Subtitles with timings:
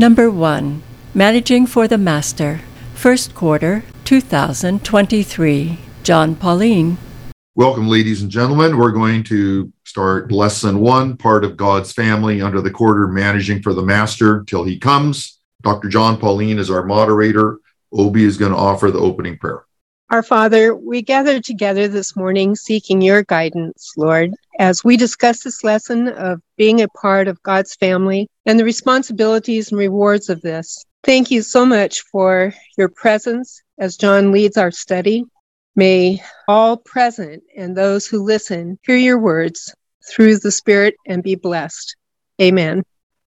[0.00, 2.62] Number 1 Managing for the Master,
[2.94, 5.78] First Quarter 2023.
[6.02, 6.96] Jon Paulien.
[7.54, 8.78] Welcome, ladies and gentlemen.
[8.78, 13.74] We're going to start lesson one, part of God's family under the quarter, managing for
[13.74, 15.38] the master till he comes.
[15.60, 15.90] Dr.
[15.90, 17.58] Jon Paulien is our moderator.
[17.92, 19.66] Obi is going to offer the opening prayer.
[20.10, 25.62] Our Father, we gather together this morning seeking your guidance, Lord, as we discuss this
[25.62, 30.84] lesson of being a part of God's family and the responsibilities and rewards of this.
[31.04, 35.26] Thank you so much for your presence as John leads our study.
[35.76, 39.72] May all present and those who listen hear your words
[40.10, 41.94] through the Spirit and be blessed.
[42.42, 42.82] Amen.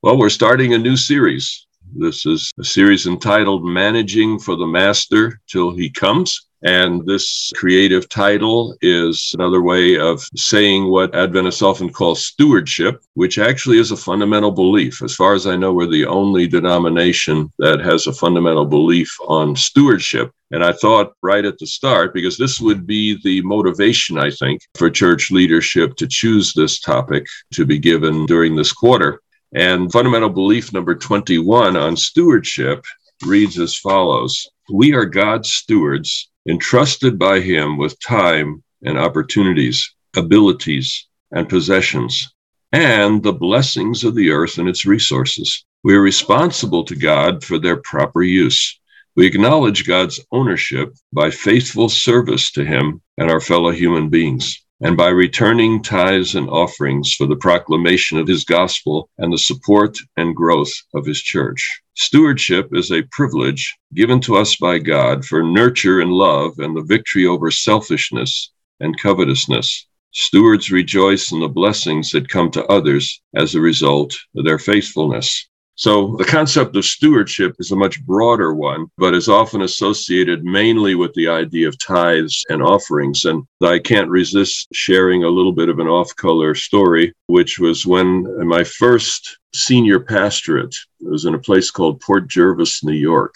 [0.01, 1.67] Well, we're starting a new series.
[1.95, 6.49] This is a series entitled Managing for the Master Till He Comes.
[6.65, 13.39] And this creative title is another way of saying what Adventists often call stewardship, which
[13.39, 15.03] actually is a fundamental belief.
[15.03, 19.57] As far as I know, we're the only denomination that has a fundamental belief on
[19.57, 20.31] stewardship.
[20.53, 24.61] And I thought right at the start, because this would be the motivation, I think,
[24.77, 29.21] for church leadership to choose this topic to be given during this quarter.
[29.55, 32.85] And fundamental belief number 21 on stewardship
[33.27, 41.07] reads as follows We are God's stewards entrusted by Him with time and opportunities, abilities,
[41.31, 42.35] and possessions,
[42.73, 45.65] and the blessings of the earth and its resources.
[45.85, 48.79] We are responsible to God for their proper use.
[49.17, 54.97] We acknowledge God's ownership by faithful service to Him and our fellow human beings and
[54.97, 60.35] by returning tithes and offerings for the proclamation of his gospel and the support and
[60.35, 61.82] growth of his church.
[61.95, 66.83] Stewardship is a privilege given to us by God for nurture and love and the
[66.83, 69.87] victory over selfishness and covetousness.
[70.11, 75.49] Stewards rejoice in the blessings that come to others as a result of their faithfulness.
[75.75, 80.95] So the concept of stewardship is a much broader one, but is often associated mainly
[80.95, 83.25] with the idea of tithes and offerings.
[83.25, 87.87] And I can't resist sharing a little bit of an off color story, which was
[87.87, 93.35] when my first senior pastorate was in a place called Port Jervis, New York,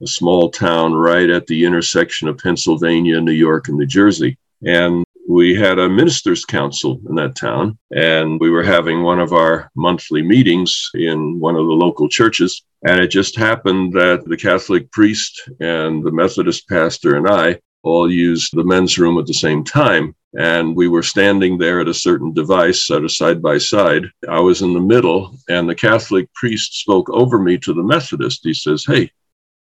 [0.00, 4.38] a small town right at the intersection of Pennsylvania, New York, and New Jersey.
[4.62, 9.32] And we had a ministers' council in that town, and we were having one of
[9.32, 12.62] our monthly meetings in one of the local churches.
[12.86, 18.10] And it just happened that the Catholic priest and the Methodist pastor and I all
[18.10, 20.14] used the men's room at the same time.
[20.38, 24.04] And we were standing there at a certain device, sort of side by side.
[24.28, 28.40] I was in the middle, and the Catholic priest spoke over me to the Methodist.
[28.42, 29.10] He says, Hey,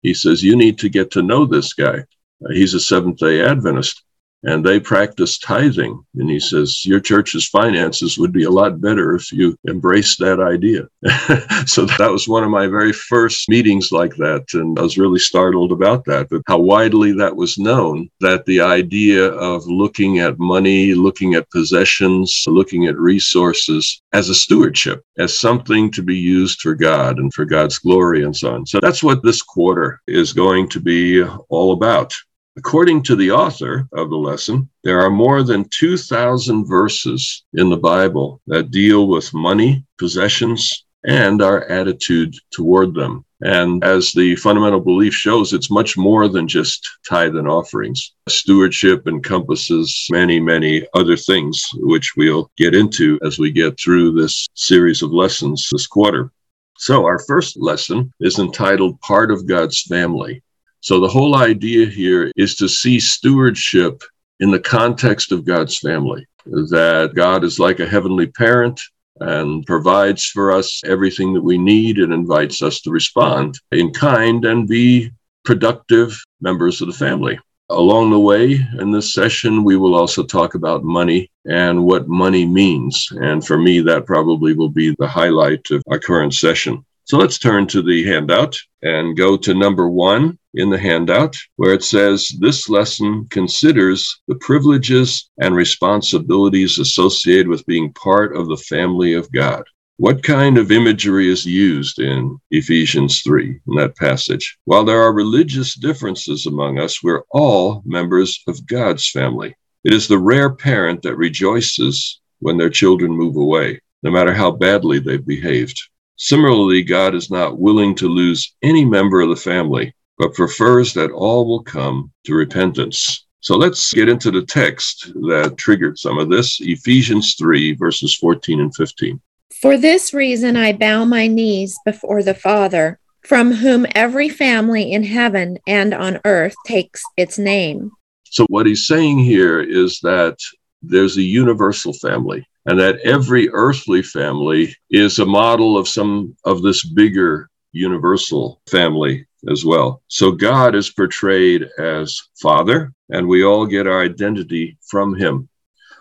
[0.02, 2.04] he says, you need to get to know this guy.
[2.50, 4.04] He's a Seventh day Adventist
[4.44, 6.04] and they practice tithing.
[6.14, 10.40] And he says, Your church's finances would be a lot better if you embraced that
[10.40, 10.88] idea.
[11.66, 14.44] so that was one of my very first meetings like that.
[14.54, 18.60] And I was really startled about that, but how widely that was known that the
[18.60, 25.38] idea of looking at money, looking at possessions, looking at resources as a stewardship, as
[25.38, 28.66] something to be used for God and for God's glory and so on.
[28.66, 32.14] So that's what this quarter is going to be all about.
[32.58, 37.76] According to the author of the lesson, there are more than 2,000 verses in the
[37.76, 43.24] Bible that deal with money, possessions, and our attitude toward them.
[43.42, 48.12] And as the fundamental belief shows, it's much more than just tithe and offerings.
[48.28, 54.48] Stewardship encompasses many, many other things, which we'll get into as we get through this
[54.54, 56.32] series of lessons this quarter.
[56.76, 60.42] So, our first lesson is entitled Part of God's Family.
[60.80, 64.02] So the whole idea here is to see stewardship
[64.40, 68.80] in the context of God's family, that God is like a heavenly parent
[69.20, 74.44] and provides for us everything that we need and invites us to respond in kind
[74.44, 75.10] and be
[75.44, 77.38] productive members of the family.
[77.70, 82.46] Along the way in this session, we will also talk about money and what money
[82.46, 83.08] means.
[83.20, 86.84] And for me, that probably will be the highlight of our current session.
[87.10, 91.72] So let's turn to the handout and go to number one in the handout, where
[91.72, 98.58] it says this lesson considers the privileges and responsibilities associated with being part of the
[98.58, 99.64] family of God.
[99.96, 104.58] What kind of imagery is used in Ephesians 3 in that passage?
[104.66, 109.56] While there are religious differences among us, we're all members of God's family.
[109.82, 114.50] It is the rare parent that rejoices when their children move away, no matter how
[114.50, 115.80] badly they've behaved.
[116.18, 121.12] Similarly, God is not willing to lose any member of the family, but prefers that
[121.12, 123.24] all will come to repentance.
[123.38, 128.60] So let's get into the text that triggered some of this Ephesians 3, verses 14
[128.60, 129.20] and 15.
[129.62, 135.04] For this reason I bow my knees before the Father, from whom every family in
[135.04, 137.92] heaven and on earth takes its name.
[138.24, 140.36] So, what he's saying here is that
[140.82, 146.62] there's a universal family, and that every earthly family is a model of some of
[146.62, 150.02] this bigger universal family as well.
[150.08, 155.48] So, God is portrayed as Father, and we all get our identity from Him.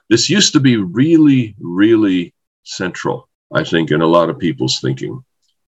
[0.09, 2.33] This used to be really, really
[2.63, 5.23] central I think, in a lot of people's thinking.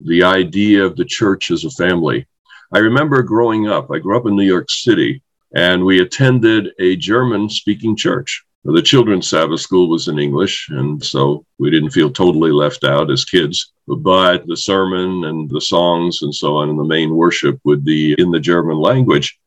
[0.01, 2.27] The idea of the church as a family.
[2.73, 5.21] I remember growing up, I grew up in New York City,
[5.55, 8.43] and we attended a German speaking church.
[8.63, 13.09] The children's Sabbath school was in English, and so we didn't feel totally left out
[13.09, 13.73] as kids.
[13.87, 18.13] But the sermon and the songs and so on, and the main worship would be
[18.17, 19.37] in the German language.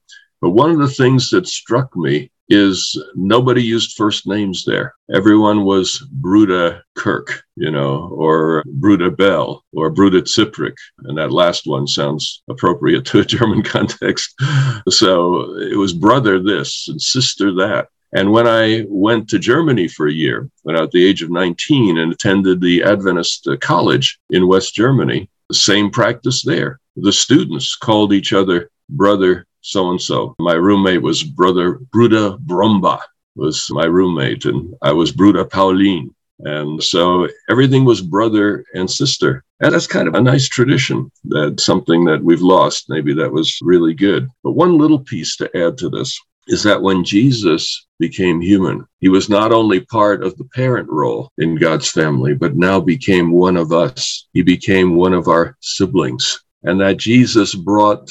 [0.41, 4.95] But one of the things that struck me is nobody used first names there.
[5.15, 10.77] Everyone was Bruder Kirk, you know, or Bruder Bell or Bruder Ziprik.
[11.05, 14.35] And that last one sounds appropriate to a German context.
[14.89, 17.89] So it was brother this and sister that.
[18.15, 21.23] And when I went to Germany for a year, when I was at the age
[21.23, 26.81] of 19 and attended the Adventist uh, college in West Germany, the same practice there.
[26.97, 30.35] The students called each other brother so and so.
[30.39, 33.01] My roommate was brother Bruder Brumba
[33.37, 36.15] was my roommate, and I was Bruder Paulien.
[36.41, 39.45] And so everything was brother and sister.
[39.61, 41.11] And that's kind of a nice tradition.
[41.25, 42.89] That's something that we've lost.
[42.89, 44.29] Maybe that was really good.
[44.43, 46.19] But one little piece to add to this
[46.49, 51.31] is that when Jesus became human, he was not only part of the parent role
[51.38, 54.26] in God's family, but now became one of us.
[54.32, 56.41] He became one of our siblings.
[56.62, 58.11] And that Jesus brought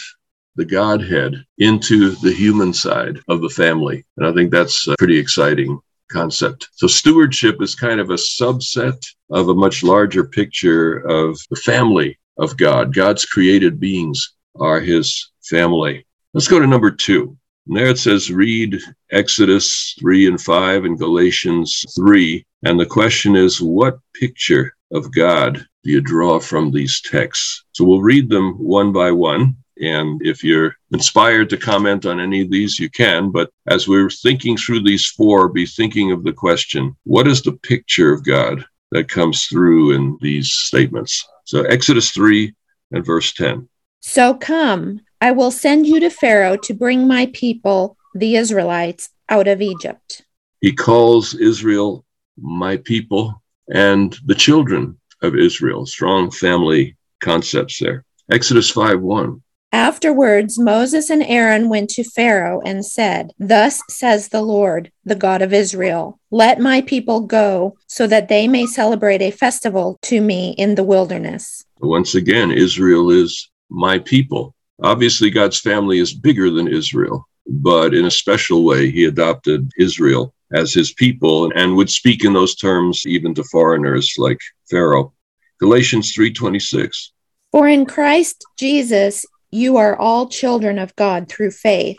[0.55, 4.05] the Godhead into the human side of the family.
[4.17, 5.79] And I think that's a pretty exciting
[6.11, 6.69] concept.
[6.73, 12.19] So stewardship is kind of a subset of a much larger picture of the family
[12.37, 12.93] of God.
[12.93, 16.05] God's created beings are his family.
[16.33, 17.37] Let's go to number two.
[17.67, 18.79] And there it says, read
[19.11, 22.45] Exodus 3 and 5 and Galatians 3.
[22.65, 27.63] And the question is, what picture of God do you draw from these texts?
[27.71, 29.55] So we'll read them one by one.
[29.81, 33.31] And if you're inspired to comment on any of these, you can.
[33.31, 37.53] But as we're thinking through these four, be thinking of the question what is the
[37.53, 41.27] picture of God that comes through in these statements?
[41.45, 42.53] So, Exodus 3
[42.91, 43.67] and verse 10.
[44.05, 49.47] So come, I will send you to Pharaoh to bring my people, the Israelites, out
[49.47, 50.25] of Egypt.
[50.59, 52.03] He calls Israel
[52.37, 53.41] my people
[53.73, 55.85] and the children of Israel.
[55.85, 58.03] Strong family concepts there.
[58.33, 59.41] Exodus 5 1.
[59.71, 65.41] Afterwards, Moses and Aaron went to Pharaoh and said, Thus says the Lord, the God
[65.41, 70.53] of Israel, let my people go so that they may celebrate a festival to me
[70.57, 71.63] in the wilderness.
[71.79, 74.52] Once again, Israel is my people.
[74.81, 80.33] Obviously, God's family is bigger than Israel, but in a special way, he adopted Israel
[80.53, 84.39] as his people and would speak in those terms even to foreigners like
[84.69, 85.13] Pharaoh.
[85.59, 87.11] Galatians 3:26
[87.51, 91.97] For in Christ Jesus you are all children of God through faith.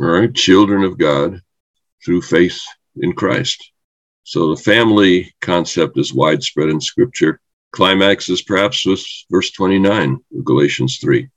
[0.00, 1.40] All right, children of God
[2.04, 2.60] through faith
[2.96, 3.72] in Christ.
[4.24, 7.40] So the family concept is widespread in Scripture.
[7.72, 11.28] Climax is perhaps with verse 29 of Galatians 3.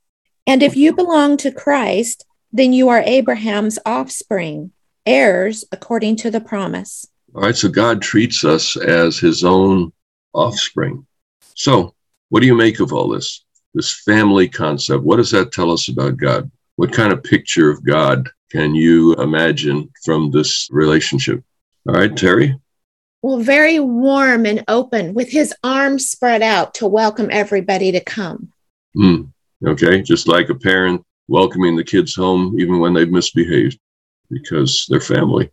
[0.48, 4.72] And if you belong to Christ, then you are Abraham's offspring,
[5.06, 7.06] heirs according to the promise.
[7.34, 9.92] All right, so God treats us as his own
[10.32, 11.06] offspring.
[11.54, 11.94] So,
[12.30, 13.44] what do you make of all this?
[13.74, 16.50] this family concept, what does that tell us about God?
[16.76, 21.42] What kind of picture of God can you imagine from this relationship?
[21.88, 22.58] All right, Terry?
[23.22, 28.52] Well, very warm and open with his arms spread out to welcome everybody to come.
[28.96, 29.32] Mm,
[29.66, 33.78] okay, just like a parent welcoming the kids home even when they've misbehaved
[34.30, 35.50] because they're family.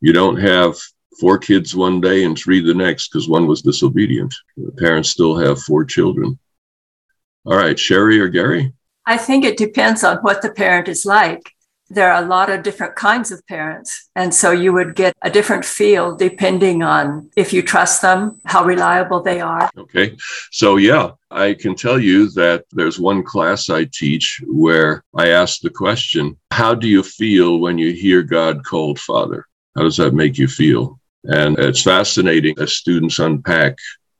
[0.00, 0.76] You don't have
[1.20, 4.34] four kids one day and three the next because one was disobedient.
[4.56, 6.38] The parents still have four children.
[7.44, 8.72] All right, Sherry or Gary?
[9.06, 11.52] I think it depends on what the parent is like.
[11.88, 14.08] There are a lot of different kinds of parents.
[14.16, 18.64] And so you would get a different feel depending on if you trust them, how
[18.64, 19.70] reliable they are.
[19.76, 20.16] Okay.
[20.50, 25.60] So, yeah, I can tell you that there's one class I teach where I ask
[25.60, 29.46] the question How do you feel when you hear God called Father?
[29.76, 30.98] How does that make you feel?
[31.24, 33.76] And it's fascinating as students unpack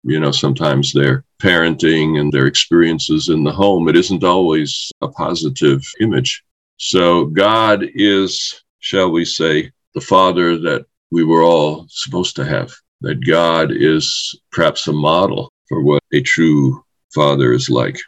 [0.07, 5.09] you know, sometimes their parenting and their experiences in the home, it isn't always a
[5.09, 6.45] positive image.
[6.77, 12.73] So God is, shall we say, the father that we were all supposed to have.
[13.01, 17.99] That God is perhaps a model for what a true father is like.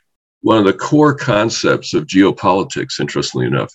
[0.43, 3.75] One of the core concepts of geopolitics, interestingly enough,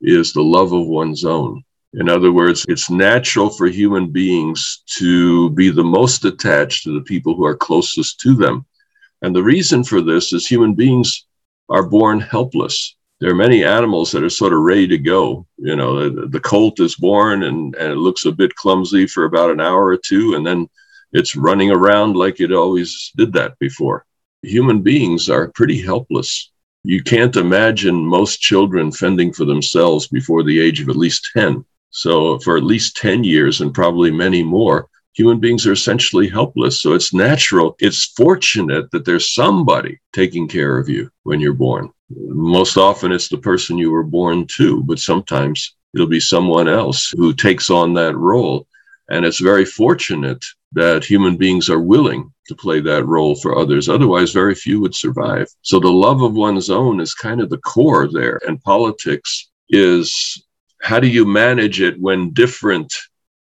[0.00, 1.62] is the love of one's own.
[1.94, 7.04] In other words, it's natural for human beings to be the most attached to the
[7.04, 8.66] people who are closest to them.
[9.22, 11.26] And the reason for this is human beings
[11.68, 12.96] are born helpless.
[13.24, 15.46] There are many animals that are sort of ready to go.
[15.56, 19.24] You know, the, the colt is born and, and it looks a bit clumsy for
[19.24, 20.68] about an hour or two, and then
[21.10, 24.04] it's running around like it always did that before.
[24.42, 26.50] Human beings are pretty helpless.
[26.82, 31.64] You can't imagine most children fending for themselves before the age of at least 10.
[31.92, 36.82] So, for at least 10 years and probably many more, human beings are essentially helpless.
[36.82, 37.74] So, it's natural.
[37.78, 41.93] It's fortunate that there's somebody taking care of you when you're born.
[42.10, 47.12] Most often, it's the person you were born to, but sometimes it'll be someone else
[47.16, 48.66] who takes on that role.
[49.10, 53.88] And it's very fortunate that human beings are willing to play that role for others.
[53.88, 55.48] Otherwise, very few would survive.
[55.62, 58.40] So the love of one's own is kind of the core there.
[58.46, 60.44] And politics is
[60.82, 62.92] how do you manage it when different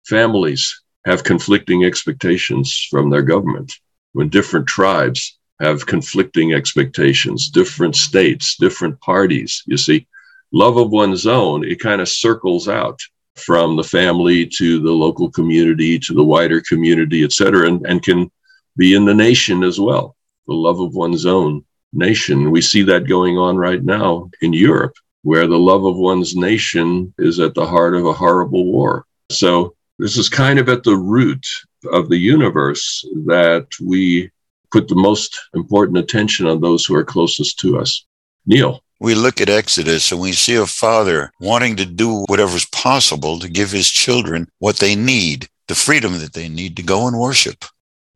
[0.07, 3.73] families have conflicting expectations from their government,
[4.13, 9.63] when different tribes have conflicting expectations, different states, different parties?
[9.67, 10.07] You see,
[10.53, 13.01] love of one's own, it kind of circles out
[13.37, 18.03] from the family to the local community to the wider community, et cetera, and, and
[18.03, 18.31] can
[18.77, 20.17] be in the nation as well.
[20.47, 22.51] The love of one's own nation.
[22.51, 27.15] We see that going on right now in Europe where the love of one's nation
[27.19, 29.07] is at the heart of a horrible war.
[29.31, 31.47] So, this is kind of at the root
[31.93, 34.31] of the universe that we
[34.73, 38.05] put the most important attention on those who are closest to us.
[38.47, 38.83] Neil.
[39.01, 43.49] We look at Exodus and we see a father wanting to do whatever's possible to
[43.49, 47.65] give his children what they need, the freedom that they need to go and worship.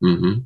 [0.01, 0.41] Mm-hmm.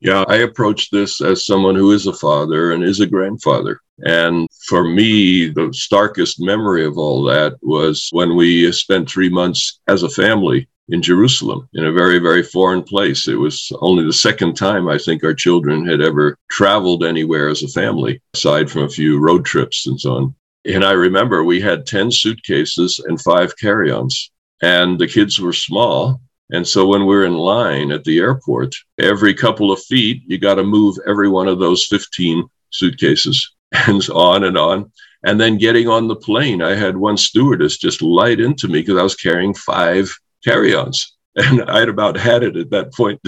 [0.00, 3.80] Yeah, I approach this as someone who is a father and is a grandfather.
[3.98, 9.80] And for me, the starkest memory of all that was when we spent three months
[9.86, 13.26] as a family in Jerusalem in a very, very foreign place.
[13.28, 17.62] It was only the second time I think our children had ever traveled anywhere as
[17.62, 20.34] a family, aside from a few road trips and so on.
[20.66, 24.30] And I remember we had 10 suitcases and five carry ons,
[24.62, 26.20] and the kids were small.
[26.50, 30.54] And so when we're in line at the airport, every couple of feet, you got
[30.54, 33.52] to move every one of those 15 suitcases
[33.86, 34.90] and on and on.
[35.26, 38.98] And then getting on the plane, I had one stewardess just light into me because
[38.98, 40.14] I was carrying five
[40.44, 41.16] carry ons.
[41.36, 43.20] And I'd about had it at that point.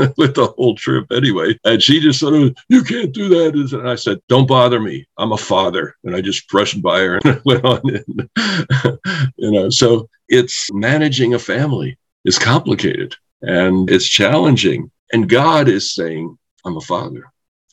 [0.16, 1.58] with the whole trip anyway.
[1.64, 3.54] And she just sort of, oh, you can't do that.
[3.54, 5.06] And I said, don't bother me.
[5.18, 5.96] I'm a father.
[6.04, 8.30] And I just brushed by her and went on in.
[9.36, 14.90] you know, so it's managing a family is complicated and it's challenging.
[15.12, 17.24] And God is saying, I'm a father.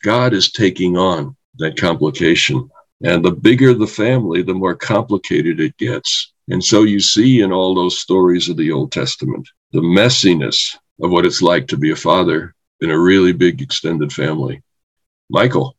[0.03, 2.69] God is taking on that complication.
[3.03, 6.33] And the bigger the family, the more complicated it gets.
[6.49, 11.11] And so you see in all those stories of the Old Testament the messiness of
[11.11, 14.61] what it's like to be a father in a really big extended family.
[15.29, 15.75] Michael.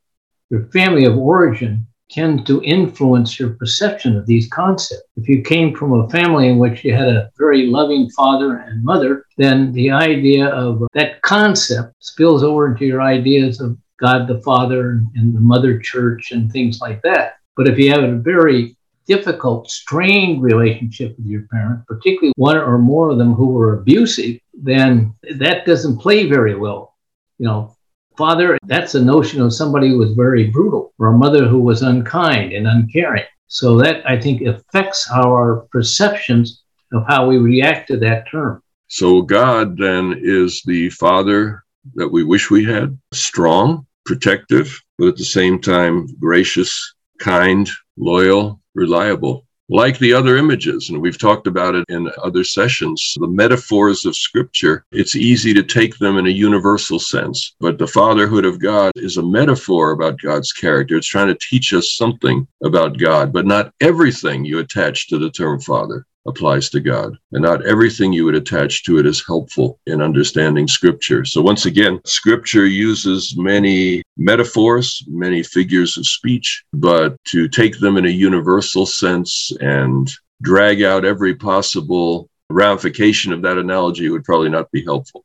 [0.51, 5.03] Your family of origin tend to influence your perception of these concepts.
[5.17, 8.83] If you came from a family in which you had a very loving father and
[8.83, 14.41] mother, then the idea of that concept spills over into your ideas of God the
[14.41, 17.35] Father and the Mother Church and things like that.
[17.57, 18.77] But if you have a very
[19.09, 24.39] difficult, strained relationship with your parents, particularly one or more of them who were abusive,
[24.53, 26.95] then that doesn't play very well.
[27.39, 27.77] You know,
[28.17, 31.83] father, that's a notion of somebody who was very brutal, or a mother who was
[31.83, 33.25] unkind and uncaring.
[33.47, 36.63] So that I think affects our perceptions
[36.93, 38.63] of how we react to that term.
[38.89, 45.17] So God then is the father that we wish we had, strong, protective, but at
[45.17, 51.75] the same time gracious, kind, loyal, reliable like the other images, and we've talked about
[51.75, 56.31] it in other sessions, the metaphors of Scripture, it's easy to take them in a
[56.31, 57.55] universal sense.
[57.61, 60.97] But the fatherhood of God is a metaphor about God's character.
[60.97, 65.31] It's trying to teach us something about God, but not everything you attach to the
[65.31, 67.17] term father applies to God.
[67.33, 71.25] And not everything you would attach to it is helpful in understanding Scripture.
[71.25, 77.97] So, once again, Scripture uses many metaphors, many figures of speech, but to take them
[77.97, 80.11] in a universal sense and
[80.43, 85.25] drag out every possible ramification of that analogy would probably not be helpful.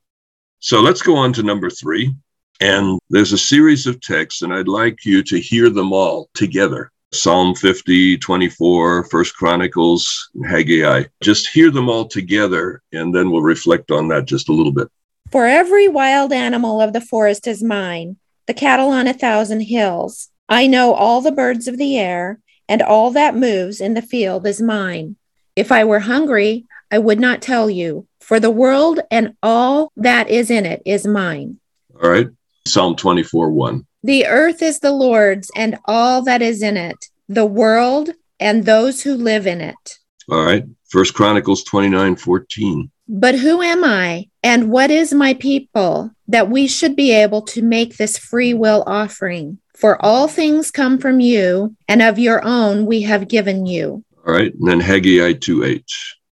[0.60, 2.16] So, let's go on to number three.
[2.62, 6.93] And there's a series of texts, and I'd like you to hear them all together.
[7.14, 11.04] Psalm 50, 24, First Chronicles, Haggai.
[11.22, 14.88] Just hear them all together, and then we'll reflect on that just a little bit.
[15.32, 18.18] For every wild animal of the forest is mine,
[18.48, 20.30] the cattle on a thousand hills.
[20.50, 24.48] I know all the birds of the air, and all that moves in the field
[24.48, 25.16] is mine.
[25.56, 30.30] If I were hungry, I would not tell you, for the world and all that
[30.30, 31.60] is in it is mine.
[32.02, 32.28] All right.
[32.66, 33.86] Psalm 24 1.
[34.04, 39.02] The earth is the Lord's and all that is in it, the world and those
[39.02, 40.00] who live in it.
[40.30, 40.66] All right.
[40.90, 42.92] First Chronicles 29 14.
[43.08, 47.62] But who am I and what is my people that we should be able to
[47.62, 49.60] make this free will offering?
[49.74, 54.04] For all things come from you, and of your own we have given you.
[54.26, 54.54] All right.
[54.54, 55.86] And then Haggai 2 8.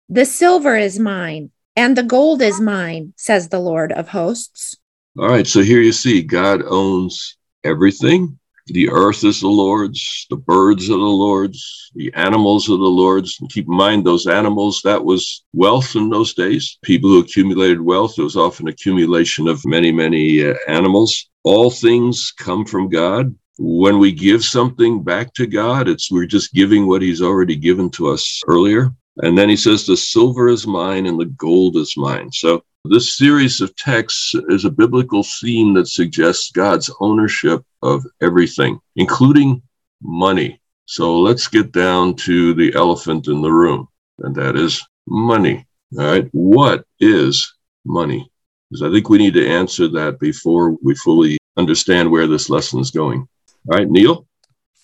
[0.09, 4.75] The silver is mine, and the gold is mine, says the Lord of hosts.
[5.17, 5.47] All right.
[5.47, 8.39] So here you see God owns everything.
[8.67, 13.37] The earth is the Lord's, the birds are the Lord's, the animals are the Lord's.
[13.39, 16.77] And keep in mind, those animals, that was wealth in those days.
[16.83, 21.29] People who accumulated wealth, it was often accumulation of many, many uh, animals.
[21.43, 23.35] All things come from God.
[23.57, 27.89] When we give something back to God, it's we're just giving what He's already given
[27.91, 28.93] to us earlier.
[29.21, 32.31] And then he says, The silver is mine and the gold is mine.
[32.31, 38.79] So this series of texts is a biblical theme that suggests God's ownership of everything,
[38.95, 39.61] including
[40.01, 40.61] money.
[40.85, 43.87] So let's get down to the elephant in the room,
[44.19, 45.67] and that is money.
[45.97, 46.29] All right.
[46.31, 47.53] What is
[47.85, 48.31] money?
[48.69, 52.79] Because I think we need to answer that before we fully understand where this lesson
[52.79, 53.27] is going.
[53.69, 54.25] All right, Neil?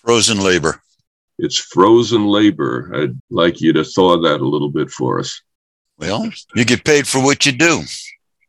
[0.02, 0.82] Frozen labor.
[1.38, 2.92] It's frozen labor.
[2.94, 5.40] I'd like you to thaw that a little bit for us.
[5.98, 7.82] Well, you get paid for what you do.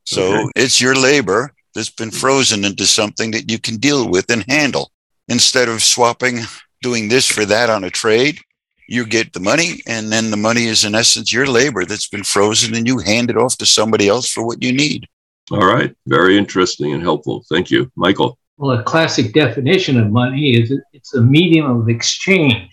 [0.05, 0.51] So okay.
[0.55, 4.91] it's your labor that's been frozen into something that you can deal with and handle.
[5.27, 6.39] Instead of swapping,
[6.81, 8.39] doing this for that on a trade,
[8.87, 12.23] you get the money, and then the money is in essence your labor that's been
[12.23, 15.07] frozen, and you hand it off to somebody else for what you need.
[15.51, 15.95] All right.
[16.07, 17.43] Very interesting and helpful.
[17.49, 17.91] Thank you.
[17.95, 18.37] Michael.
[18.57, 22.71] Well, a classic definition of money is it's a medium of exchange.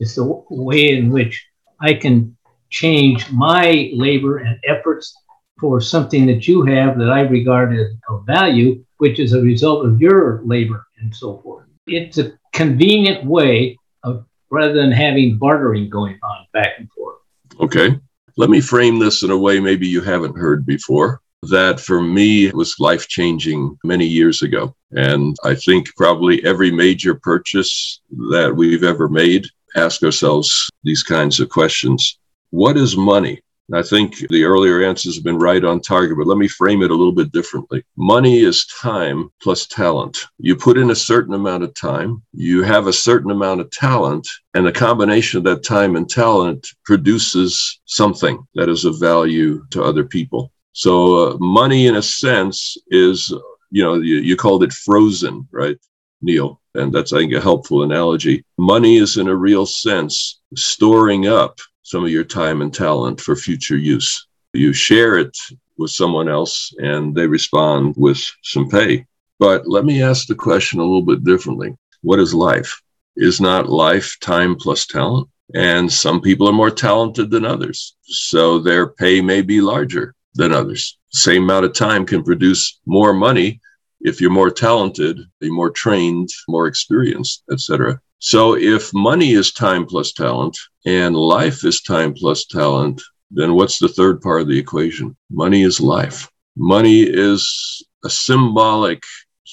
[0.00, 1.44] It's the way in which
[1.80, 2.35] I can
[2.70, 5.14] change my labor and efforts
[5.58, 9.86] for something that you have that I regard as of value, which is a result
[9.86, 11.66] of your labor and so forth.
[11.86, 17.16] It's a convenient way of rather than having bartering going on back and forth.
[17.60, 17.98] Okay.
[18.36, 22.50] Let me frame this in a way maybe you haven't heard before that for me
[22.52, 24.74] was life changing many years ago.
[24.92, 28.00] And I think probably every major purchase
[28.30, 32.18] that we've ever made, ask ourselves these kinds of questions.
[32.50, 33.40] What is money?
[33.72, 36.92] I think the earlier answers have been right on target, but let me frame it
[36.92, 37.82] a little bit differently.
[37.96, 40.24] Money is time plus talent.
[40.38, 44.28] You put in a certain amount of time, you have a certain amount of talent,
[44.54, 49.82] and the combination of that time and talent produces something that is of value to
[49.82, 50.52] other people.
[50.72, 53.34] So uh, money, in a sense, is
[53.70, 55.78] you know you, you called it frozen, right,
[56.22, 56.60] Neil?
[56.74, 58.44] And that's I think a helpful analogy.
[58.58, 63.36] Money is, in a real sense, storing up some of your time and talent for
[63.36, 64.26] future use.
[64.52, 65.36] You share it
[65.78, 69.06] with someone else, and they respond with some pay.
[69.38, 71.76] But let me ask the question a little bit differently.
[72.02, 72.82] What is life?
[73.14, 75.28] Is not life time plus talent?
[75.54, 77.94] And some people are more talented than others.
[78.02, 80.98] So their pay may be larger than others.
[81.10, 83.60] Same amount of time can produce more money
[84.00, 88.00] if you're more talented, you're more trained, more experienced, etc.
[88.18, 93.78] So if money is time plus talent and life is time plus talent, then what's
[93.78, 95.16] the third part of the equation?
[95.30, 96.30] Money is life.
[96.56, 99.02] Money is a symbolic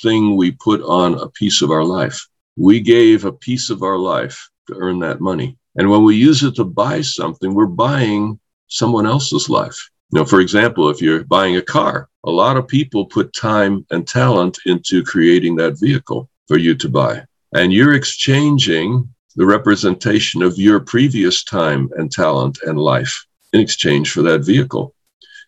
[0.01, 2.25] thing we put on a piece of our life.
[2.55, 5.57] We gave a piece of our life to earn that money.
[5.75, 9.89] And when we use it to buy something, we're buying someone else's life.
[10.11, 13.85] You know, for example, if you're buying a car, a lot of people put time
[13.91, 17.25] and talent into creating that vehicle for you to buy.
[17.55, 24.11] And you're exchanging the representation of your previous time and talent and life in exchange
[24.11, 24.95] for that vehicle.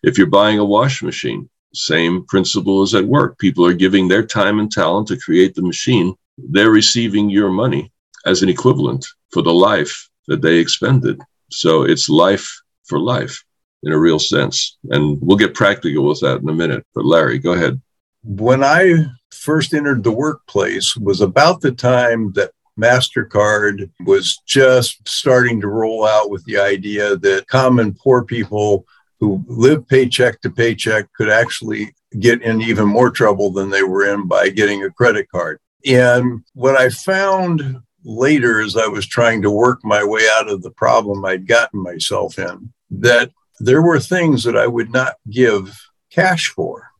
[0.02, 3.38] If you're buying a wash machine, same principle as at work.
[3.38, 6.14] People are giving their time and talent to create the machine.
[6.38, 7.92] They're receiving your money
[8.24, 11.20] as an equivalent for the life that they expended.
[11.50, 13.42] So it's life for life
[13.82, 14.78] in a real sense.
[14.90, 16.84] And we'll get practical with that in a minute.
[16.94, 17.80] But Larry, go ahead.
[18.22, 19.06] When I
[19.46, 26.04] first entered the workplace was about the time that MasterCard was just starting to roll
[26.04, 28.84] out with the idea that common poor people
[29.20, 34.12] who live paycheck to paycheck could actually get in even more trouble than they were
[34.12, 35.60] in by getting a credit card.
[35.86, 40.62] And what I found later as I was trying to work my way out of
[40.62, 43.30] the problem I'd gotten myself in, that
[43.60, 45.72] there were things that I would not give
[46.10, 46.90] cash for.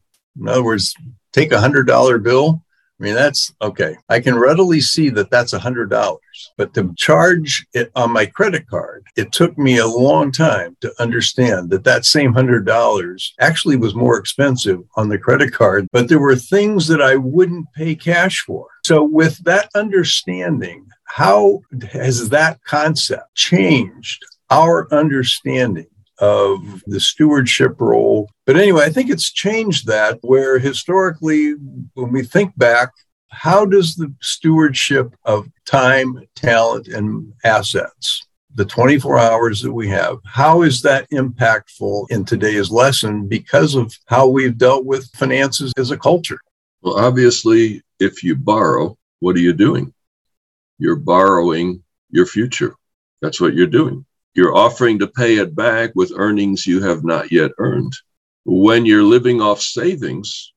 [0.41, 0.95] In other words,
[1.37, 2.63] take a hundred dollar bill.
[2.99, 3.95] I mean, that's okay.
[4.09, 8.25] I can readily see that that's a hundred dollars, but to charge it on my
[8.25, 13.35] credit card, it took me a long time to understand that that same hundred dollars
[13.39, 17.71] actually was more expensive on the credit card, but there were things that I wouldn't
[17.75, 18.69] pay cash for.
[18.87, 21.61] So with that understanding, how
[21.93, 25.87] has that concept changed our understanding
[26.19, 28.31] of the stewardship role.
[28.47, 31.55] But anyway, I think it's changed that where historically,
[31.95, 32.93] when we think back,
[33.29, 40.19] how does the stewardship of time, talent, and assets, the 24 hours that we have,
[40.25, 45.91] how is that impactful in today's lesson because of how we've dealt with finances as
[45.91, 46.41] a culture?
[46.81, 49.93] Well, obviously, if you borrow, what are you doing?
[50.79, 52.75] You're borrowing your future.
[53.21, 54.07] That's what you're doing.
[54.37, 57.95] You're offering to pay it back with earnings you have not yet earned.
[58.45, 60.53] When you're living off savings,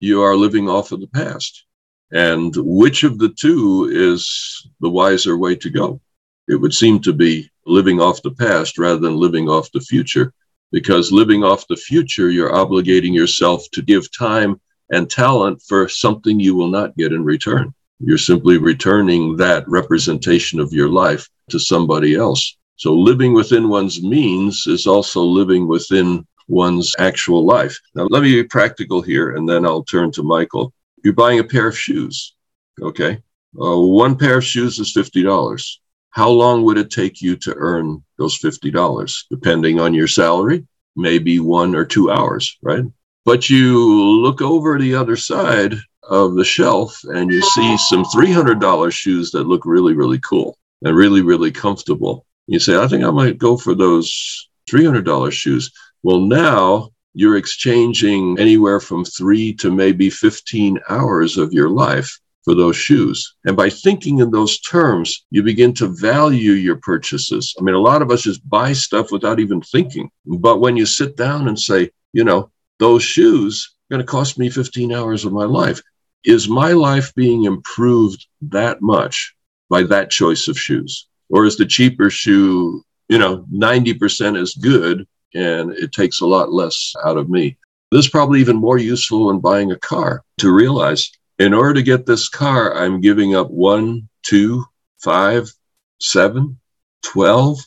[0.00, 1.64] you are living off of the past.
[2.10, 6.00] And which of the two is the wiser way to go?
[6.48, 10.32] It would seem to be living off the past rather than living off the future,
[10.72, 16.40] because living off the future, you're obligating yourself to give time and talent for something
[16.40, 17.72] you will not get in return.
[18.00, 22.56] You're simply returning that representation of your life to somebody else.
[22.80, 27.78] So living within one's means is also living within one's actual life.
[27.94, 30.72] Now, let me be practical here, and then I'll turn to Michael.
[31.04, 32.34] You're buying a pair of shoes,
[32.80, 33.18] okay?
[33.60, 35.76] Uh, one pair of shoes is $50.
[36.08, 39.24] How long would it take you to earn those $50?
[39.30, 40.66] Depending on your salary,
[40.96, 42.84] maybe one or two hours, right?
[43.26, 43.78] But you
[44.22, 49.46] look over the other side of the shelf and you see some $300 shoes that
[49.46, 52.24] look really, really cool and really, really comfortable.
[52.50, 55.70] You say, I think I might go for those $300 shoes.
[56.02, 62.56] Well, now you're exchanging anywhere from three to maybe 15 hours of your life for
[62.56, 63.36] those shoes.
[63.44, 67.54] And by thinking in those terms, you begin to value your purchases.
[67.56, 70.10] I mean, a lot of us just buy stuff without even thinking.
[70.26, 74.40] But when you sit down and say, you know, those shoes are going to cost
[74.40, 75.80] me 15 hours of my life,
[76.24, 79.36] is my life being improved that much
[79.68, 81.06] by that choice of shoes?
[81.30, 86.52] Or is the cheaper shoe, you know, 90% as good and it takes a lot
[86.52, 87.56] less out of me?
[87.90, 91.82] This is probably even more useful when buying a car to realize in order to
[91.82, 94.64] get this car, I'm giving up one, two,
[94.98, 95.50] five,
[95.98, 96.58] seven,
[97.02, 97.58] 12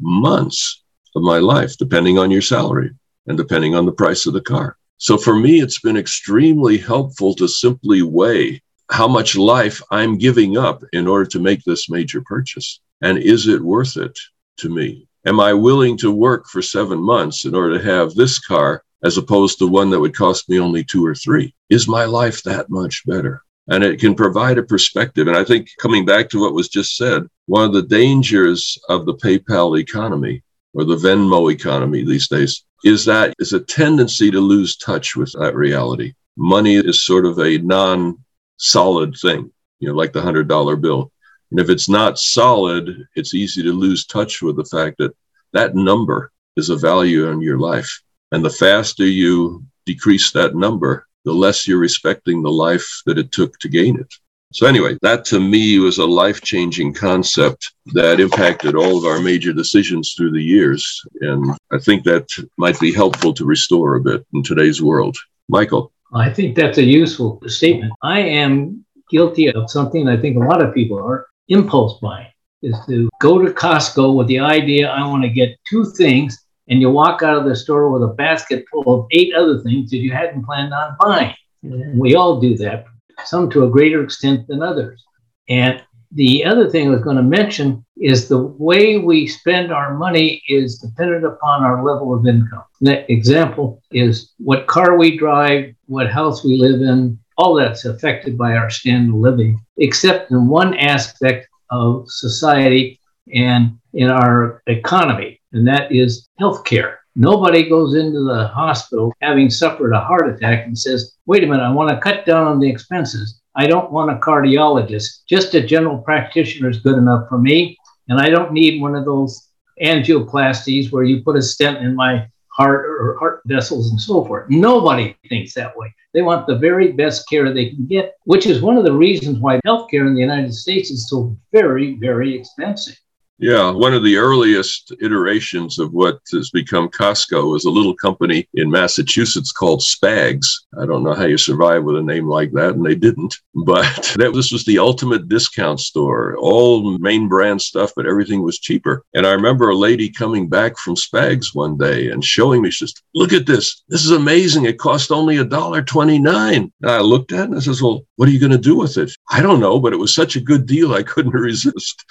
[0.00, 0.84] months
[1.16, 2.92] of my life, depending on your salary
[3.26, 4.76] and depending on the price of the car.
[4.98, 10.56] So for me, it's been extremely helpful to simply weigh how much life I'm giving
[10.56, 12.80] up in order to make this major purchase.
[13.00, 14.18] And is it worth it
[14.58, 15.06] to me?
[15.26, 19.16] Am I willing to work for seven months in order to have this car as
[19.16, 21.54] opposed to one that would cost me only two or three?
[21.70, 23.42] Is my life that much better?
[23.68, 25.28] And it can provide a perspective.
[25.28, 29.06] And I think coming back to what was just said, one of the dangers of
[29.06, 34.40] the PayPal economy or the Venmo economy these days is that is a tendency to
[34.40, 36.14] lose touch with that reality.
[36.36, 38.18] Money is sort of a non
[38.56, 41.12] solid thing, you know, like the hundred dollar bill.
[41.50, 45.14] And if it's not solid, it's easy to lose touch with the fact that
[45.52, 47.90] that number is a value in your life.
[48.32, 53.32] And the faster you decrease that number, the less you're respecting the life that it
[53.32, 54.12] took to gain it.
[54.52, 59.20] So, anyway, that to me was a life changing concept that impacted all of our
[59.20, 61.02] major decisions through the years.
[61.20, 65.18] And I think that might be helpful to restore a bit in today's world.
[65.50, 65.92] Michael.
[66.14, 67.92] I think that's a useful statement.
[68.02, 72.28] I am guilty of something I think a lot of people are impulse buying
[72.62, 76.80] is to go to Costco with the idea I want to get two things, and
[76.80, 79.98] you walk out of the store with a basket full of eight other things that
[79.98, 81.34] you hadn't planned on buying.
[81.62, 82.86] And we all do that,
[83.24, 85.02] some to a greater extent than others.
[85.48, 85.82] And
[86.12, 90.42] the other thing I was going to mention is the way we spend our money
[90.48, 92.64] is dependent upon our level of income.
[92.80, 98.36] The example is what car we drive, what house we live in, all that's affected
[98.36, 103.00] by our standard of living, except in one aspect of society
[103.32, 106.96] and in our economy, and that is healthcare.
[107.14, 111.62] Nobody goes into the hospital having suffered a heart attack and says, wait a minute,
[111.62, 113.40] I want to cut down on the expenses.
[113.56, 115.24] I don't want a cardiologist.
[115.28, 117.76] Just a general practitioner is good enough for me.
[118.08, 119.48] And I don't need one of those
[119.82, 124.50] angioplasties where you put a stent in my heart or heart vessels and so forth.
[124.50, 125.94] Nobody thinks that way.
[126.12, 129.38] They want the very best care they can get, which is one of the reasons
[129.38, 132.98] why healthcare in the United States is so very, very expensive.
[133.40, 138.48] Yeah, one of the earliest iterations of what has become Costco was a little company
[138.54, 140.48] in Massachusetts called Spags.
[140.76, 143.36] I don't know how you survive with a name like that, and they didn't.
[143.66, 148.60] But that, this was the ultimate discount store, all main brand stuff, but everything was
[148.60, 149.04] cheaper.
[149.14, 152.86] And I remember a lady coming back from Spags one day and showing me, she
[152.86, 153.82] says, "Look at this!
[153.88, 154.64] This is amazing!
[154.64, 156.72] It cost only a dollar twenty-nine.
[156.84, 158.98] I looked at it and I says, "Well, what are you going to do with
[158.98, 162.04] it?" I don't know, but it was such a good deal, I couldn't resist.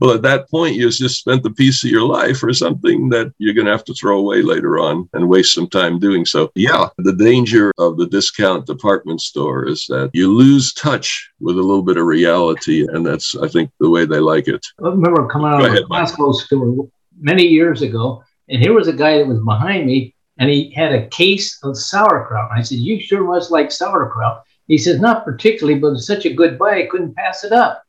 [0.00, 3.32] well, at that point, you just spent the piece of your life for something that
[3.38, 6.50] you're going to have to throw away later on and waste some time doing so.
[6.54, 11.62] Yeah, the danger of the discount department store is that you lose touch with a
[11.62, 12.86] little bit of reality.
[12.88, 14.64] And that's, I think, the way they like it.
[14.82, 16.88] I remember coming out Go of ahead, a Costco store
[17.20, 20.92] many years ago, and here was a guy that was behind me, and he had
[20.92, 22.50] a case of sauerkraut.
[22.50, 24.44] And I said, You sure must like sauerkraut.
[24.68, 27.82] He says, Not particularly, but it's such a good buy, I couldn't pass it up.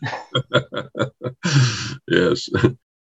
[2.08, 2.48] yes.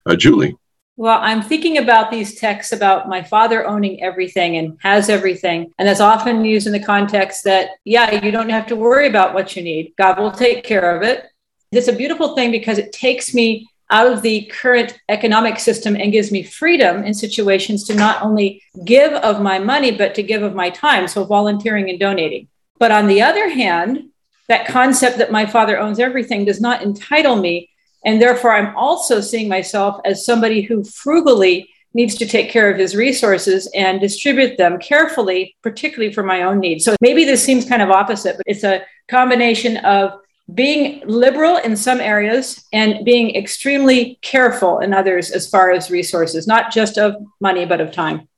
[0.06, 0.56] Uh, Julie.
[0.98, 5.72] Well, I'm thinking about these texts about my father owning everything and has everything.
[5.78, 9.34] And that's often used in the context that, yeah, you don't have to worry about
[9.34, 9.94] what you need.
[9.98, 11.28] God will take care of it.
[11.72, 16.12] It's a beautiful thing because it takes me out of the current economic system and
[16.12, 20.44] gives me freedom in situations to not only give of my money, but to give
[20.44, 21.08] of my time.
[21.08, 22.50] So volunteering and donating.
[22.80, 24.10] But on the other hand,
[24.48, 27.70] that concept that my father owns everything does not entitle me.
[28.06, 32.78] And therefore, I'm also seeing myself as somebody who frugally needs to take care of
[32.78, 36.86] his resources and distribute them carefully, particularly for my own needs.
[36.86, 40.14] So maybe this seems kind of opposite, but it's a combination of
[40.54, 46.48] being liberal in some areas and being extremely careful in others as far as resources,
[46.48, 48.29] not just of money, but of time.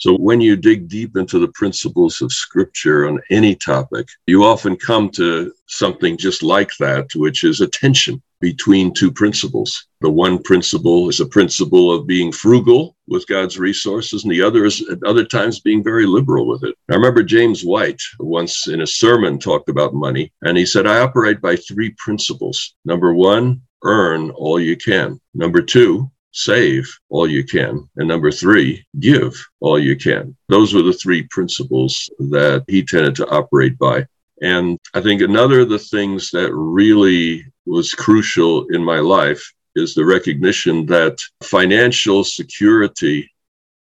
[0.00, 4.76] So when you dig deep into the principles of scripture on any topic, you often
[4.76, 9.88] come to something just like that, which is a tension between two principles.
[10.00, 14.64] The one principle is a principle of being frugal with God's resources, and the other
[14.64, 16.74] is at other times being very liberal with it.
[16.90, 21.00] I remember James White once in a sermon talked about money, and he said, I
[21.00, 22.74] operate by three principles.
[22.86, 25.20] Number one, earn all you can.
[25.34, 27.88] Number two, save all you can.
[27.96, 30.36] And number three, give all you can.
[30.48, 34.06] Those were the three principles that he tended to operate by.
[34.42, 39.42] And I think another of the things that really was crucial in my life
[39.76, 43.30] is the recognition that financial security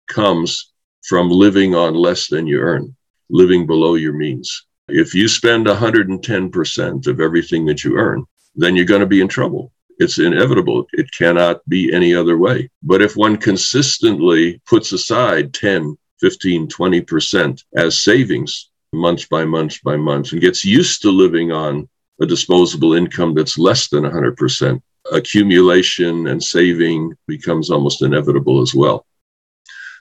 [0.08, 0.72] comes
[1.08, 2.96] from living on less than you earn,
[3.30, 4.66] living below your means.
[4.90, 9.28] If you spend 110% of everything that you earn, then you're going to be in
[9.28, 10.88] trouble it's inevitable.
[10.94, 12.70] It cannot be any other way.
[12.84, 19.98] But if one consistently puts aside 10, 15, 20% as savings month by month by
[19.98, 21.88] month and gets used to living on
[22.22, 24.82] a disposable income that's less than 100%,
[25.12, 29.06] accumulation and saving becomes almost inevitable as well.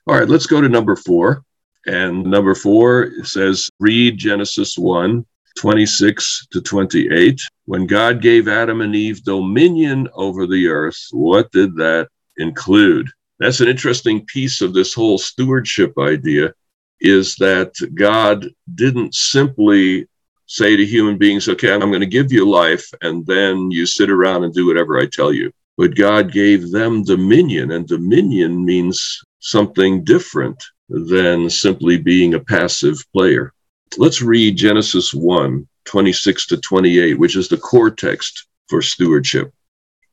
[0.06, 1.42] All right, let's go to number four.
[1.86, 5.24] And number four says, read Genesis 1
[5.56, 7.40] 26 to 28.
[7.64, 13.08] When God gave Adam and Eve dominion over the earth, what did that include?
[13.38, 16.54] That's an interesting piece of this whole stewardship idea
[17.00, 20.06] is that God didn't simply
[20.46, 24.10] say to human beings, okay, I'm going to give you life, and then you sit
[24.10, 25.52] around and do whatever I tell you.
[25.76, 33.04] But God gave them dominion, and dominion means something different than simply being a passive
[33.12, 33.52] player.
[33.98, 39.52] Let's read Genesis 1 26 to 28, which is the core text for stewardship.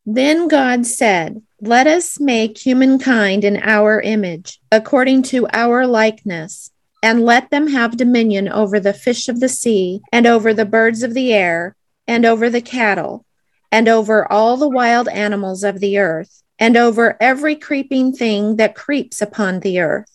[0.05, 7.25] Then God said, Let us make humankind in our image, according to our likeness, and
[7.25, 11.13] let them have dominion over the fish of the sea, and over the birds of
[11.13, 11.75] the air,
[12.07, 13.25] and over the cattle,
[13.71, 18.75] and over all the wild animals of the earth, and over every creeping thing that
[18.75, 20.12] creeps upon the earth.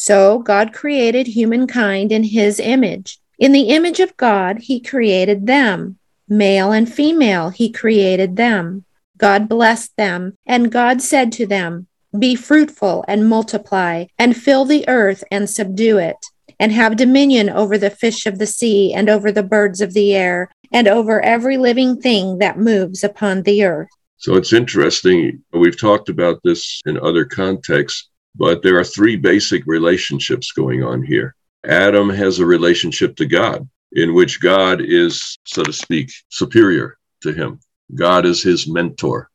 [0.00, 3.18] So God created humankind in his image.
[3.36, 5.98] In the image of God, he created them.
[6.28, 8.84] Male and female, he created them.
[9.18, 14.88] God blessed them, and God said to them, Be fruitful and multiply, and fill the
[14.88, 16.24] earth and subdue it,
[16.60, 20.14] and have dominion over the fish of the sea, and over the birds of the
[20.14, 23.88] air, and over every living thing that moves upon the earth.
[24.16, 25.42] So it's interesting.
[25.52, 28.08] We've talked about this in other contexts
[28.38, 31.34] but there are three basic relationships going on here.
[31.64, 37.32] Adam has a relationship to God in which God is, so to speak, superior to
[37.32, 37.58] him.
[37.94, 39.28] God is his mentor.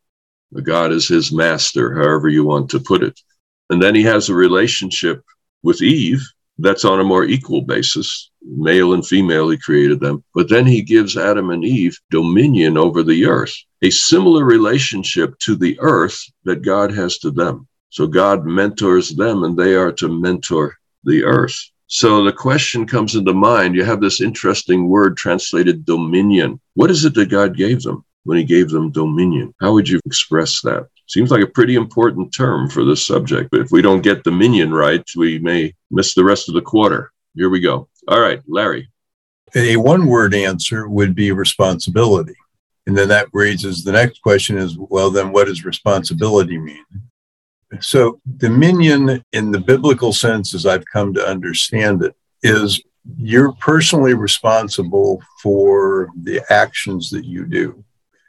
[0.63, 3.20] God is his master, however you want to put it.
[3.70, 5.24] And then he has a relationship
[5.63, 6.24] with Eve
[6.60, 8.30] That's on a more equal basis.
[8.44, 10.24] Male and female, he created them.
[10.36, 15.56] But then he gives Adam and Eve dominion over the earth, a similar relationship to
[15.56, 17.68] the earth that God has to them.
[17.94, 21.56] So God mentors them and they are to mentor the earth.
[21.86, 23.76] So the question comes into mind.
[23.76, 26.60] You have this interesting word translated dominion.
[26.74, 29.54] What is it that God gave them when he gave them dominion?
[29.62, 30.88] How would you express that?
[31.06, 33.52] Seems like a pretty important term for this subject.
[33.52, 37.12] But if we don't get dominion right, we may miss the rest of the quarter.
[37.36, 37.90] Here we go.
[38.08, 38.90] All right, Larry.
[39.54, 42.34] A one word answer would be responsibility.
[42.88, 46.84] And then that raises the next question is well, then what does responsibility mean?
[47.82, 52.82] So, dominion in the biblical sense, as I've come to understand it, is
[53.18, 57.84] you're personally responsible for the actions that you do.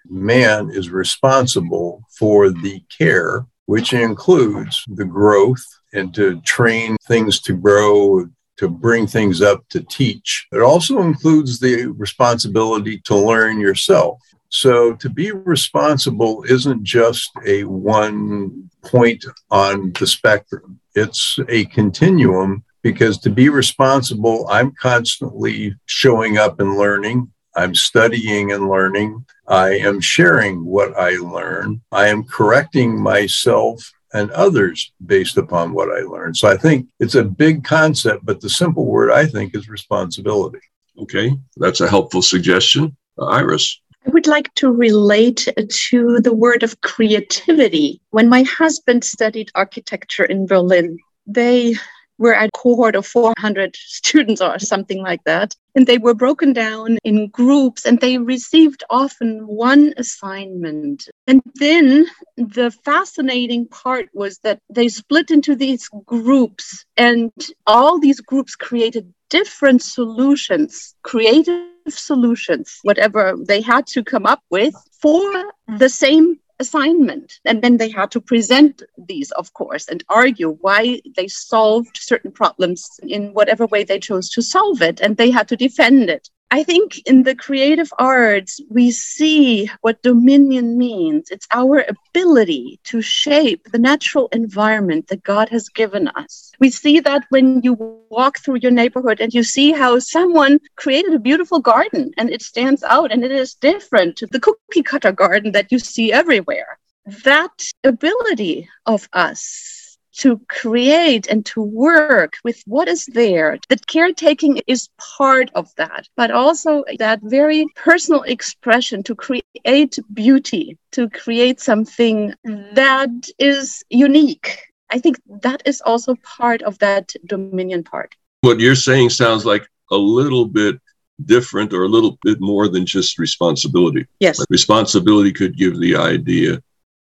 [0.09, 7.55] Man is responsible for the care, which includes the growth and to train things to
[7.55, 8.27] grow,
[8.57, 10.47] to bring things up, to teach.
[10.53, 14.21] It also includes the responsibility to learn yourself.
[14.55, 22.63] So to be responsible isn't just a one point on the spectrum, it's a continuum
[22.81, 27.33] because to be responsible, I'm constantly showing up and learning.
[27.57, 29.27] I'm studying and learning.
[29.49, 31.81] I am sharing what I learn.
[31.91, 36.33] I am correcting myself and others based upon what I learn.
[36.33, 40.61] So I think it's a big concept, but the simple word I think is responsibility.
[40.97, 42.97] Okay, that's a helpful suggestion.
[43.19, 43.81] Uh, Iris.
[44.07, 45.49] I would like to relate
[45.89, 48.01] to the word of creativity.
[48.11, 51.77] When my husband studied architecture in Berlin, they
[52.19, 55.55] were a cohort of 400 students or something like that.
[55.75, 61.09] And they were broken down in groups and they received often one assignment.
[61.27, 67.33] And then the fascinating part was that they split into these groups and
[67.67, 74.75] all these groups created different solutions, creative solutions, whatever they had to come up with
[75.01, 77.41] for the same assignment.
[77.45, 82.31] And then they had to present these, of course, and argue why they solved certain
[82.31, 85.01] problems in whatever way they chose to solve it.
[85.01, 86.29] And they had to defend it.
[86.55, 91.29] I think in the creative arts, we see what dominion means.
[91.33, 96.53] It's our ability to shape the natural environment that God has given us.
[96.61, 97.73] We see that when you
[98.09, 102.41] walk through your neighborhood and you see how someone created a beautiful garden and it
[102.41, 106.79] stands out and it is different to the cookie cutter garden that you see everywhere.
[107.25, 109.84] That ability of us
[110.19, 113.59] to create and to work with what is there.
[113.69, 120.79] That caretaking is part of that, but also that very personal expression to create beauty,
[120.93, 122.75] to create something mm-hmm.
[122.75, 124.59] that is unique.
[124.91, 128.15] I think that is also part of that dominion part.
[128.43, 130.81] What you're saying sounds like a little bit
[131.25, 134.07] different or a little bit more than just responsibility.
[134.21, 134.45] Yes.
[134.51, 136.63] Responsibility could give the idea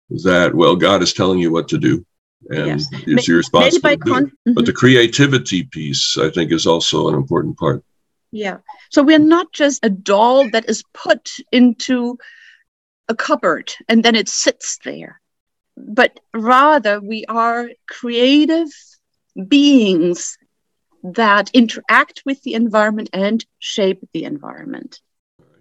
[0.10, 2.06] that, well, God is telling you what to do
[2.50, 2.88] and yes.
[2.92, 4.00] it's your responsibility.
[4.00, 4.54] Con- mm-hmm.
[4.54, 7.84] But the creativity piece, I think, is also an important part.
[8.32, 8.58] Yeah.
[8.92, 12.18] So we're not just a doll that is put into
[13.08, 15.20] a cupboard and then it sits there,
[15.76, 18.68] but rather we are creative
[19.48, 20.38] beings
[21.04, 25.00] that interact with the environment and shape the environment.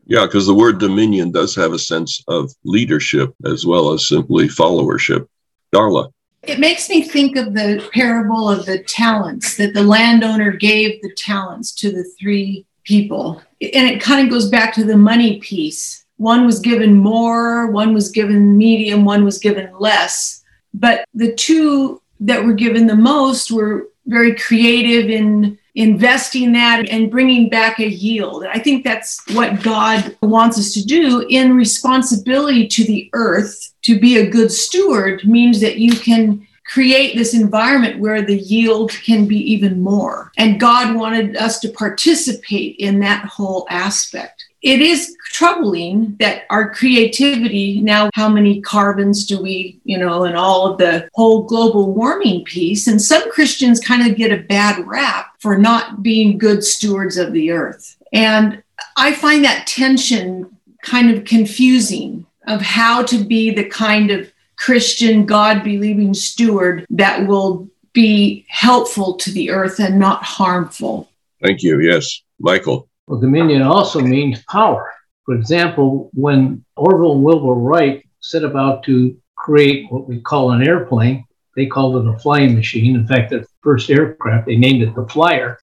[0.04, 4.48] Yeah, because the word dominion does have a sense of leadership as well as simply
[4.48, 5.26] followership.
[5.72, 6.10] Darla.
[6.42, 11.12] It makes me think of the parable of the talents that the landowner gave the
[11.14, 13.42] talents to the three people.
[13.60, 16.04] And it kind of goes back to the money piece.
[16.16, 20.42] One was given more, one was given medium, one was given less.
[20.74, 27.08] But the two that were given the most were very creative in investing that and
[27.08, 28.44] bringing back a yield.
[28.44, 33.72] I think that's what God wants us to do in responsibility to the earth.
[33.82, 38.90] To be a good steward means that you can create this environment where the yield
[38.90, 40.32] can be even more.
[40.36, 44.47] And God wanted us to participate in that whole aspect.
[44.62, 50.36] It is troubling that our creativity now, how many carbons do we, you know, and
[50.36, 52.88] all of the whole global warming piece.
[52.88, 57.32] And some Christians kind of get a bad rap for not being good stewards of
[57.32, 57.96] the earth.
[58.12, 58.62] And
[58.96, 65.24] I find that tension kind of confusing of how to be the kind of Christian,
[65.24, 71.10] God believing steward that will be helpful to the earth and not harmful.
[71.42, 71.80] Thank you.
[71.80, 72.22] Yes.
[72.40, 72.87] Michael.
[73.08, 74.92] Well, dominion also means power.
[75.24, 80.62] For example, when Orville and Wilbur Wright set about to create what we call an
[80.62, 81.24] airplane,
[81.56, 82.94] They called it a flying machine.
[82.94, 85.58] In fact, the first aircraft, they named it the Flyer.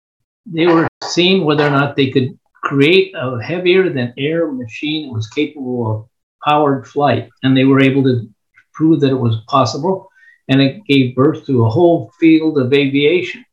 [0.46, 5.14] They were seeing whether or not they could create a heavier than air machine that
[5.14, 6.10] was capable of
[6.44, 7.30] powered flight.
[7.44, 8.28] And they were able to
[8.74, 10.10] prove that it was possible.
[10.50, 13.46] And it gave birth to a whole field of aviation.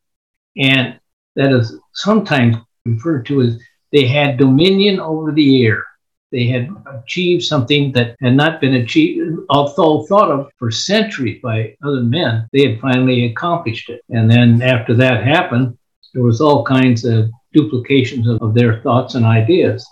[0.57, 0.99] And
[1.37, 3.61] that is sometimes referred to as
[3.93, 5.85] they had dominion over the air.
[6.31, 11.77] They had achieved something that had not been achieved, although thought of for centuries by
[11.85, 12.49] other men.
[12.53, 14.01] They had finally accomplished it.
[14.09, 15.77] And then after that happened,
[16.15, 19.87] there was all kinds of duplications of, of their thoughts and ideas.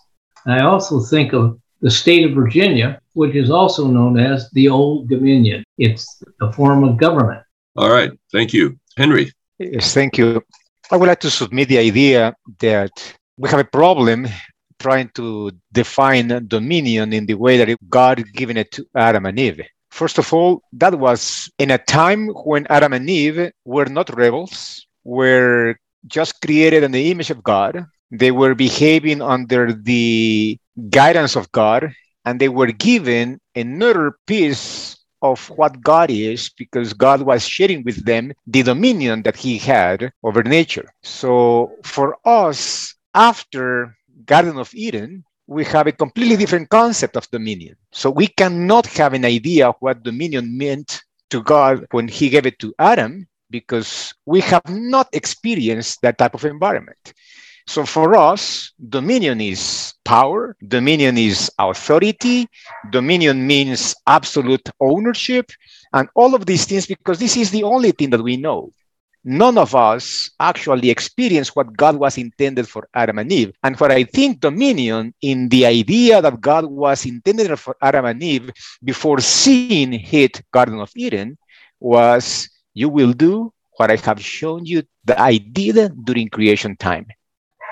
[0.46, 4.68] And I also think of the state of Virginia, which is also known as the
[4.68, 5.62] Old Dominion.
[5.76, 7.42] It's a form of government.
[7.76, 8.12] All right.
[8.32, 8.78] Thank you.
[8.96, 9.30] Henry.
[9.58, 10.42] Yes, thank you.
[10.90, 12.90] I would like to submit the idea that
[13.40, 14.28] we have a problem
[14.78, 19.62] trying to define dominion in the way that God given it to Adam and Eve.
[19.90, 24.86] First of all, that was in a time when Adam and Eve were not rebels,
[25.04, 25.76] were
[26.06, 27.86] just created in the image of God.
[28.10, 30.58] They were behaving under the
[30.90, 31.94] guidance of God,
[32.26, 38.04] and they were given another piece of what God is because God was sharing with
[38.04, 40.92] them the dominion that He had over nature.
[41.02, 47.76] So for us, after Garden of Eden, we have a completely different concept of dominion.
[47.92, 52.46] So we cannot have an idea of what dominion meant to God when He gave
[52.46, 57.12] it to Adam because we have not experienced that type of environment.
[57.66, 62.48] So for us, dominion is power, dominion is authority,
[62.90, 65.50] dominion means absolute ownership,
[65.92, 68.72] and all of these things because this is the only thing that we know
[69.24, 73.52] none of us actually experienced what God was intended for Adam and Eve.
[73.62, 78.22] And what I think dominion in the idea that God was intended for Adam and
[78.22, 78.50] Eve
[78.82, 81.36] before sin hit Garden of Eden
[81.80, 87.06] was you will do what I have shown you that I did during creation time.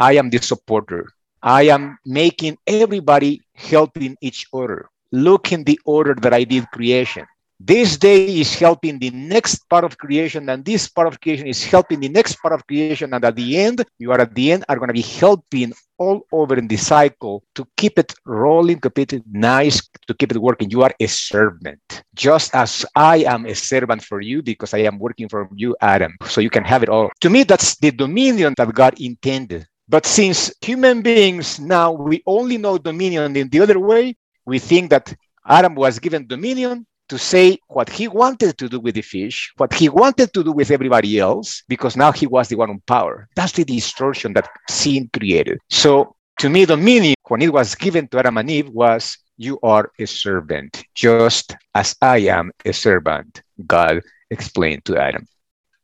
[0.01, 1.09] I am the supporter.
[1.43, 4.89] I am making everybody helping each other.
[5.13, 7.27] Look in the order that I did creation.
[7.61, 11.65] This day is helping the next part of creation, and this part of creation is
[11.65, 13.13] helping the next part of creation.
[13.13, 16.23] And at the end, you are at the end are going to be helping all
[16.31, 20.39] over in the cycle to keep it rolling, to keep it nice, to keep it
[20.39, 20.71] working.
[20.71, 25.01] You are a servant, just as I am a servant for you because I am
[25.01, 26.15] working for you, Adam.
[26.27, 27.11] So you can have it all.
[27.23, 29.67] To me, that's the dominion that God intended.
[29.89, 34.15] But since human beings now we only know dominion in the other way,
[34.47, 35.13] we think that
[35.45, 39.73] Adam was given dominion to say what he wanted to do with the fish, what
[39.73, 43.29] he wanted to do with everybody else, because now he was the one in power.
[43.35, 45.59] That's the distortion that sin created.
[45.71, 49.59] So to me, the meaning when it was given to Adam and Eve was, you
[49.63, 55.27] are a servant, just as I am a servant, God explained to Adam.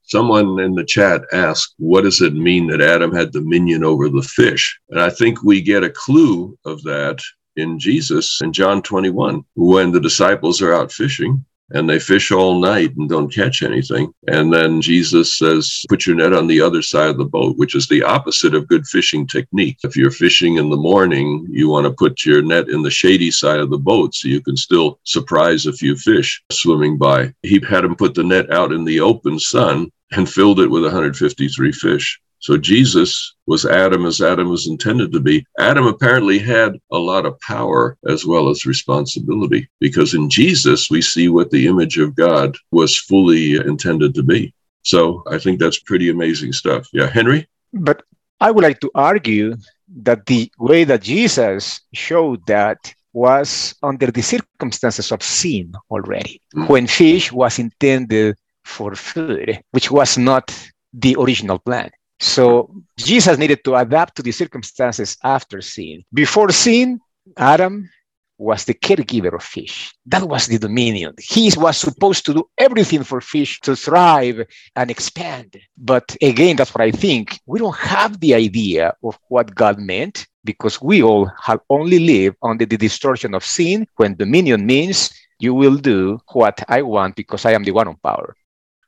[0.03, 4.23] Someone in the chat asked, What does it mean that Adam had dominion over the
[4.23, 4.79] fish?
[4.91, 7.21] And I think we get a clue of that
[7.57, 12.61] in Jesus in John 21 when the disciples are out fishing and they fish all
[12.61, 14.13] night and don't catch anything.
[14.29, 17.75] And then Jesus says, put your net on the other side of the boat, which
[17.75, 19.79] is the opposite of good fishing technique.
[19.83, 23.31] If you're fishing in the morning, you want to put your net in the shady
[23.31, 27.33] side of the boat so you can still surprise a few fish swimming by.
[27.43, 30.83] He had them put the net out in the open sun and filled it with
[30.83, 32.21] 153 fish.
[32.45, 35.47] So Jesus was Adam as Adam was intended to be.
[35.59, 41.01] Adam apparently had a lot of power as well as responsibility because in Jesus we
[41.01, 44.53] see what the image of God was fully intended to be.
[44.83, 46.87] So I think that's pretty amazing stuff.
[46.93, 47.49] Yeah, Henry?
[47.73, 48.03] But
[48.43, 49.57] I would like to argue
[50.03, 56.69] that the way that Jesus showed that was under the circumstances of sin already, mm.
[56.69, 60.53] when fish was intended for food, which was not
[60.93, 61.91] the original plan.
[62.25, 66.05] So Jesus needed to adapt to the circumstances after sin.
[66.13, 66.99] Before sin,
[67.37, 67.91] Adam
[68.39, 69.95] was the caregiver of fish.
[70.07, 71.15] That was the dominion.
[71.19, 75.57] He was supposed to do everything for fish to thrive and expand.
[75.77, 77.41] But again, that's what I think.
[77.47, 82.39] We don't have the idea of what God meant because we all have only lived
[82.43, 87.45] under the distortion of sin when dominion means you will do what I want because
[87.45, 88.35] I am the one on power.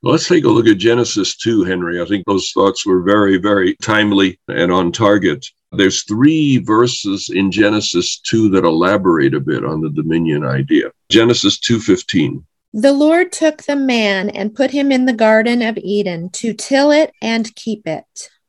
[0.03, 2.01] Let's take a look at Genesis 2, Henry.
[2.01, 5.47] I think those thoughts were very, very timely and on target.
[5.73, 10.91] There's three verses in Genesis 2 that elaborate a bit on the dominion idea.
[11.09, 12.45] Genesis 2:15.
[12.73, 16.91] The Lord took the man and put him in the garden of Eden to till
[16.91, 18.05] it and keep it.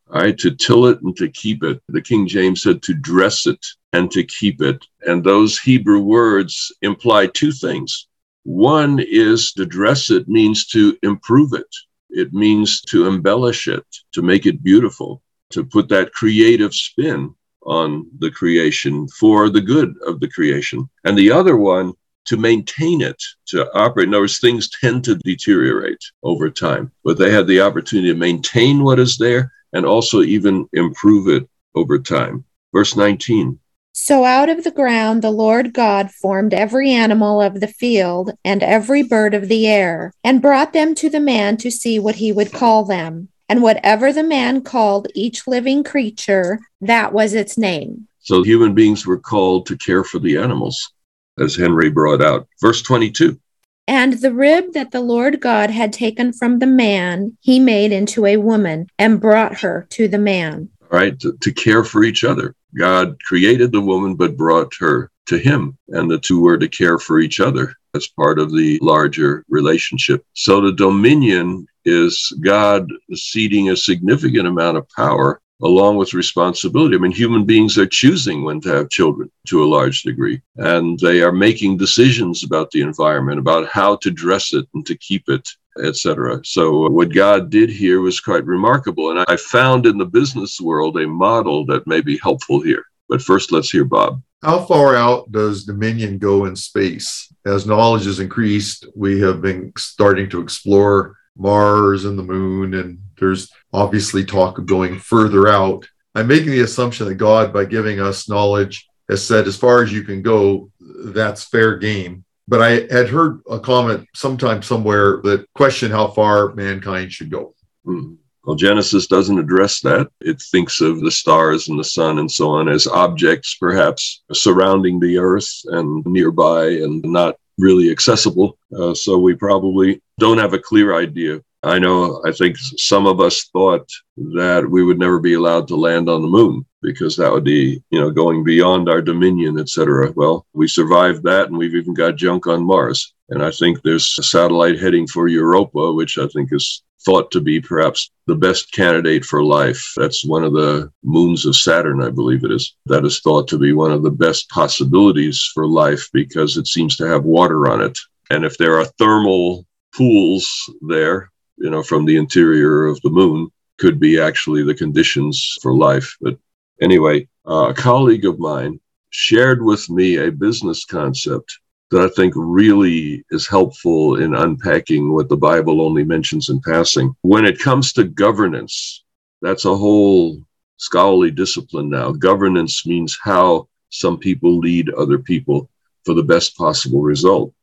[0.09, 1.81] All right, to till it and to keep it.
[1.87, 4.85] The King James said to dress it and to keep it.
[5.05, 8.07] And those Hebrew words imply two things.
[8.47, 11.67] One is to dress it means to improve it.
[12.09, 13.83] It means to embellish it,
[14.13, 19.95] to make it beautiful, to put that creative spin on the creation for the good
[20.05, 20.89] of the creation.
[21.03, 21.91] And the other one,
[22.27, 24.07] to maintain it, to operate.
[24.07, 28.17] In other words, things tend to deteriorate over time, but they had the opportunity to
[28.17, 32.45] maintain what is there and also even improve it over time.
[32.71, 33.59] Verse 19.
[33.99, 38.61] So out of the ground the Lord God formed every animal of the field and
[38.61, 42.31] every bird of the air, and brought them to the man to see what he
[42.31, 43.29] would call them.
[43.49, 48.07] And whatever the man called each living creature, that was its name.
[48.19, 50.93] So human beings were called to care for the animals,
[51.39, 52.47] as Henry brought out.
[52.61, 53.39] Verse 22.
[53.87, 58.27] And the rib that the Lord God had taken from the man, he made into
[58.27, 60.69] a woman and brought her to the man.
[60.89, 62.55] All right, to, to care for each other.
[62.77, 66.97] God created the woman, but brought her to him, and the two were to care
[66.97, 70.25] for each other as part of the larger relationship.
[70.33, 76.95] So the dominion is God ceding a significant amount of power along with responsibility.
[76.95, 80.99] I mean, human beings are choosing when to have children to a large degree, and
[80.99, 85.27] they are making decisions about the environment, about how to dress it and to keep
[85.27, 85.49] it
[85.83, 86.41] etc.
[86.43, 89.11] So uh, what God did here was quite remarkable.
[89.11, 92.83] And I found in the business world a model that may be helpful here.
[93.09, 94.21] But first, let's hear Bob.
[94.43, 97.31] How far out does Dominion go in space?
[97.45, 102.99] As knowledge has increased, we have been starting to explore Mars and the moon, and
[103.19, 105.87] there's obviously talk of going further out.
[106.13, 109.91] I'm making the assumption that God, by giving us knowledge, has said, as far as
[109.91, 115.45] you can go, that's fair game but I had heard a comment sometime somewhere that
[115.53, 117.53] questioned how far mankind should go.
[117.85, 118.15] Hmm.
[118.45, 120.07] Well, Genesis doesn't address that.
[120.21, 125.01] It thinks of the stars and the sun and so on as objects, perhaps surrounding
[125.01, 128.57] the earth and nearby and not really accessible.
[128.73, 131.41] Uh, so we probably don't have a clear idea.
[131.63, 135.75] I know, I think some of us thought that we would never be allowed to
[135.75, 139.69] land on the moon because that would be, you know, going beyond our dominion, et
[139.69, 140.11] cetera.
[140.15, 143.13] Well, we survived that, and we've even got junk on Mars.
[143.29, 147.41] And I think there's a satellite heading for Europa, which I think is thought to
[147.41, 149.93] be perhaps the best candidate for life.
[149.95, 152.75] That's one of the moons of Saturn, I believe it is.
[152.85, 156.97] That is thought to be one of the best possibilities for life because it seems
[156.97, 157.97] to have water on it.
[158.29, 159.65] And if there are thermal
[159.95, 160.49] pools
[160.81, 165.73] there, you know, from the interior of the moon, could be actually the conditions for
[165.73, 166.17] life.
[166.19, 166.37] But
[166.81, 171.59] Anyway, uh, a colleague of mine shared with me a business concept
[171.89, 177.15] that I think really is helpful in unpacking what the Bible only mentions in passing.
[177.21, 179.03] When it comes to governance,
[179.41, 180.41] that's a whole
[180.77, 182.11] scholarly discipline now.
[182.11, 185.69] Governance means how some people lead other people
[186.05, 187.53] for the best possible result.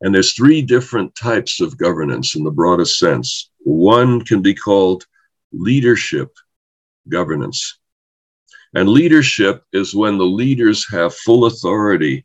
[0.00, 3.50] And there's three different types of governance in the broadest sense.
[3.58, 5.06] One can be called
[5.52, 6.32] leadership
[7.08, 7.78] governance.
[8.74, 12.24] And leadership is when the leaders have full authority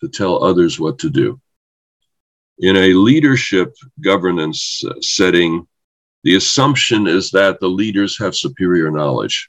[0.00, 1.40] to tell others what to do.
[2.60, 5.66] In a leadership governance uh, setting,
[6.24, 9.48] the assumption is that the leaders have superior knowledge.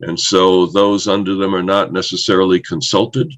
[0.00, 3.32] And so those under them are not necessarily consulted,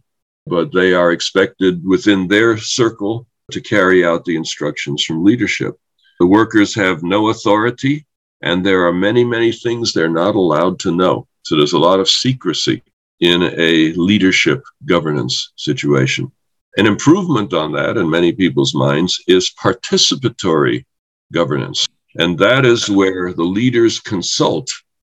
[0.46, 5.78] but they are expected within their circle to carry out the instructions from leadership.
[6.20, 8.06] The workers have no authority
[8.42, 11.26] and there are many, many things they're not allowed to know.
[11.42, 12.82] So there's a lot of secrecy
[13.20, 16.30] in a leadership governance situation.
[16.76, 20.84] An improvement on that in many people's minds is participatory
[21.32, 21.86] governance.
[22.16, 24.68] And that is where the leaders consult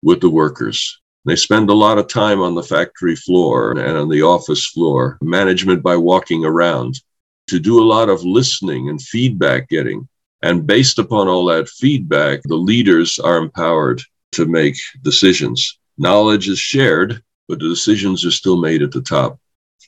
[0.03, 0.99] with the workers.
[1.25, 5.17] They spend a lot of time on the factory floor and on the office floor,
[5.21, 7.01] management by walking around,
[7.47, 10.07] to do a lot of listening and feedback getting
[10.41, 14.01] and based upon all that feedback, the leaders are empowered
[14.33, 15.79] to make decisions.
[15.97, 19.39] Knowledge is shared, but the decisions are still made at the top.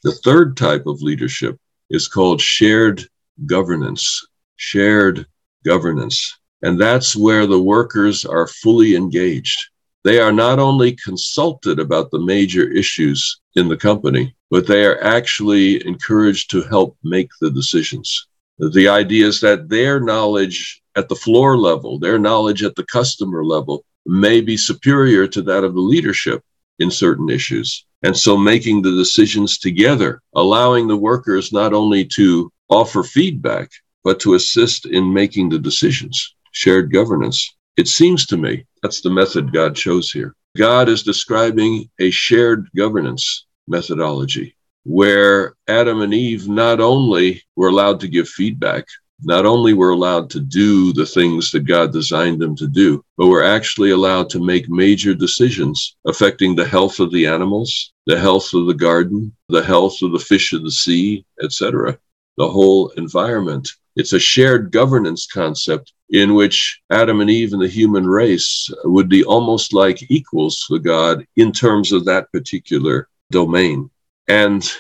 [0.04, 3.08] The third type of leadership is called shared
[3.46, 4.26] governance.
[4.56, 5.26] Shared
[5.66, 6.38] governance.
[6.62, 9.60] And that's where the workers are fully engaged.
[10.04, 15.02] They are not only consulted about the major issues in the company, but they are
[15.04, 18.28] actually encouraged to help make the decisions.
[18.60, 23.46] The idea is that their knowledge at the floor level, their knowledge at the customer
[23.46, 26.44] level, may be superior to that of the leadership
[26.78, 27.86] in certain issues.
[28.04, 33.70] And so making the decisions together, allowing the workers not only to offer feedback,
[34.04, 37.56] but to assist in making the decisions, shared governance.
[37.78, 40.36] It seems to me that's the method God chose here.
[40.58, 44.56] God is describing a shared governance methodology
[44.90, 48.88] where Adam and Eve not only were allowed to give feedback,
[49.22, 53.28] not only were allowed to do the things that God designed them to do, but
[53.28, 58.52] were actually allowed to make major decisions affecting the health of the animals, the health
[58.56, 61.96] of the garden, the health of the fish of the sea, etc.,
[62.38, 63.70] the whole environment.
[63.96, 69.08] It's a shared governance concept in which Adam and Eve and the human race would
[69.08, 73.92] be almost like equals to God in terms of that particular domain.
[74.30, 74.72] And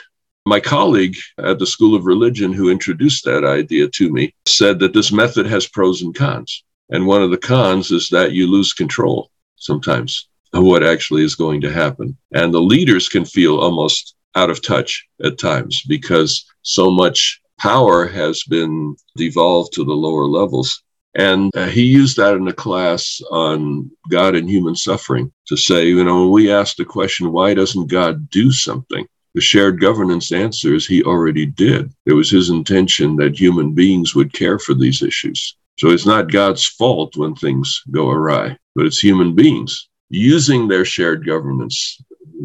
[0.46, 4.94] my colleague at the School of Religion who introduced that idea to me said that
[4.94, 6.64] this method has pros and cons.
[6.92, 11.36] And one of the cons is that you lose control sometimes of what actually is
[11.36, 12.16] going to happen.
[12.32, 18.08] And the leaders can feel almost out of touch at times because so much power
[18.08, 20.84] has been devolved to the lower levels.
[21.16, 25.88] And uh, he used that in a class on God and human suffering to say,
[25.88, 29.08] you know, when we ask the question, why doesn't God do something?
[29.36, 31.94] The shared governance answer is he already did.
[32.06, 35.56] It was his intention that human beings would care for these issues.
[35.78, 40.84] So it's not God's fault when things go awry, but it's human beings using their
[40.84, 42.02] shared governance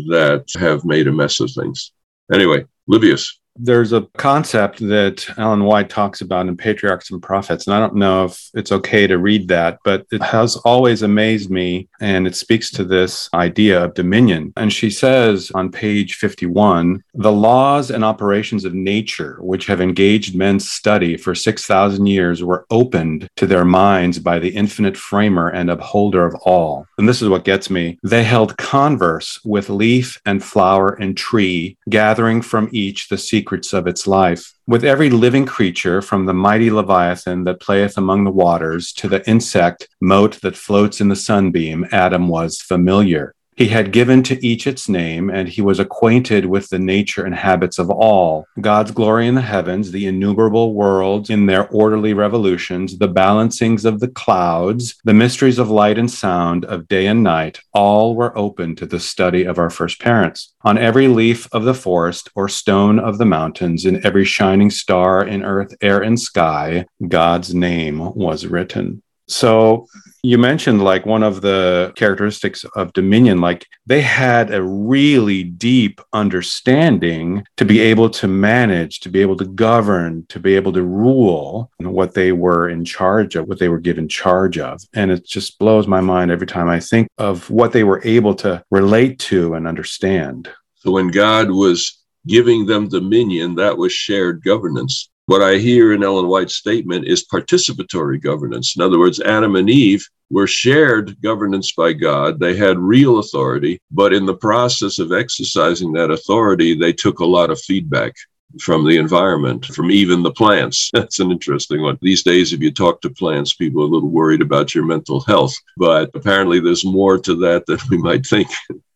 [0.08, 1.92] that have made a mess of things.
[2.32, 7.74] Anyway, Livius there's a concept that Ellen White talks about in Patriarchs and Prophets, and
[7.74, 11.88] I don't know if it's okay to read that, but it has always amazed me,
[12.00, 14.52] and it speaks to this idea of dominion.
[14.56, 20.34] And she says on page 51 the laws and operations of nature, which have engaged
[20.34, 25.70] men's study for 6,000 years, were opened to their minds by the infinite framer and
[25.70, 26.86] upholder of all.
[26.98, 27.98] And this is what gets me.
[28.02, 33.74] They held converse with leaf and flower and tree, gathering from each the secret secrets
[33.74, 34.54] of its life.
[34.66, 39.22] With every living creature, from the mighty Leviathan that playeth among the waters to the
[39.28, 43.34] insect mote that floats in the sunbeam, Adam was familiar.
[43.56, 47.34] He had given to each its name, and he was acquainted with the nature and
[47.34, 48.46] habits of all.
[48.60, 54.00] God's glory in the heavens, the innumerable worlds in their orderly revolutions, the balancings of
[54.00, 58.74] the clouds, the mysteries of light and sound, of day and night, all were open
[58.76, 60.52] to the study of our first parents.
[60.62, 65.24] On every leaf of the forest or stone of the mountains, in every shining star
[65.24, 69.02] in earth, air, and sky, God's name was written.
[69.26, 69.86] So
[70.22, 76.00] you mentioned like one of the characteristics of Dominion, like they had a really deep
[76.12, 80.82] understanding to be able to manage, to be able to govern, to be able to
[80.82, 84.80] rule what they were in charge of, what they were given charge of.
[84.94, 88.34] And it just blows my mind every time I think of what they were able
[88.36, 90.50] to relate to and understand.
[90.76, 95.10] So when God was giving them dominion, that was shared governance.
[95.26, 98.76] What I hear in Ellen White's statement is participatory governance.
[98.76, 102.38] In other words, Adam and Eve were shared governance by God.
[102.38, 107.26] They had real authority, but in the process of exercising that authority, they took a
[107.26, 108.14] lot of feedback
[108.60, 110.90] from the environment, from even the plants.
[110.94, 111.98] That's an interesting one.
[112.02, 115.20] These days, if you talk to plants, people are a little worried about your mental
[115.20, 118.48] health, but apparently there's more to that than we might think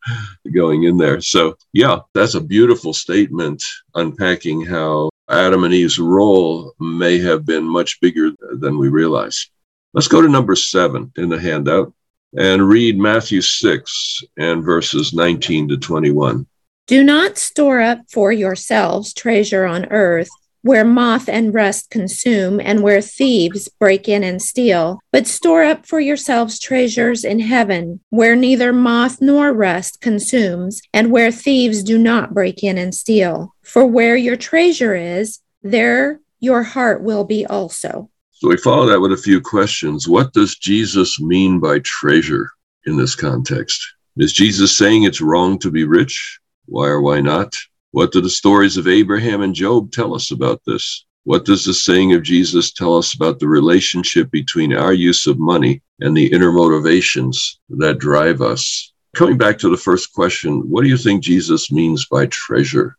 [0.55, 1.21] going in there.
[1.21, 3.63] So, yeah, that's a beautiful statement
[3.95, 9.51] unpacking how Adam and Eve's role may have been much bigger than we realize.
[9.93, 11.93] Let's go to number seven in the handout
[12.37, 16.47] and read Matthew 6 and verses 19 to 21.
[16.87, 20.29] Do not store up for yourselves treasure on earth
[20.63, 24.99] where moth and rust consume, and where thieves break in and steal.
[25.13, 31.11] But store up for yourselves treasures in heaven, where neither moth nor rust consumes, and
[31.11, 33.55] where thieves do not break in and steal.
[33.69, 38.09] For where your treasure is, there your heart will be also.
[38.31, 40.09] So we follow that with a few questions.
[40.09, 42.49] What does Jesus mean by treasure
[42.87, 43.79] in this context?
[44.17, 46.41] Is Jesus saying it's wrong to be rich?
[46.65, 47.55] Why or why not?
[47.91, 51.05] What do the stories of Abraham and Job tell us about this?
[51.25, 55.39] What does the saying of Jesus tell us about the relationship between our use of
[55.39, 58.95] money and the inner motivations that drive us?
[59.15, 62.98] Coming back to the first question, what do you think Jesus means by treasure?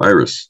[0.00, 0.48] Iris.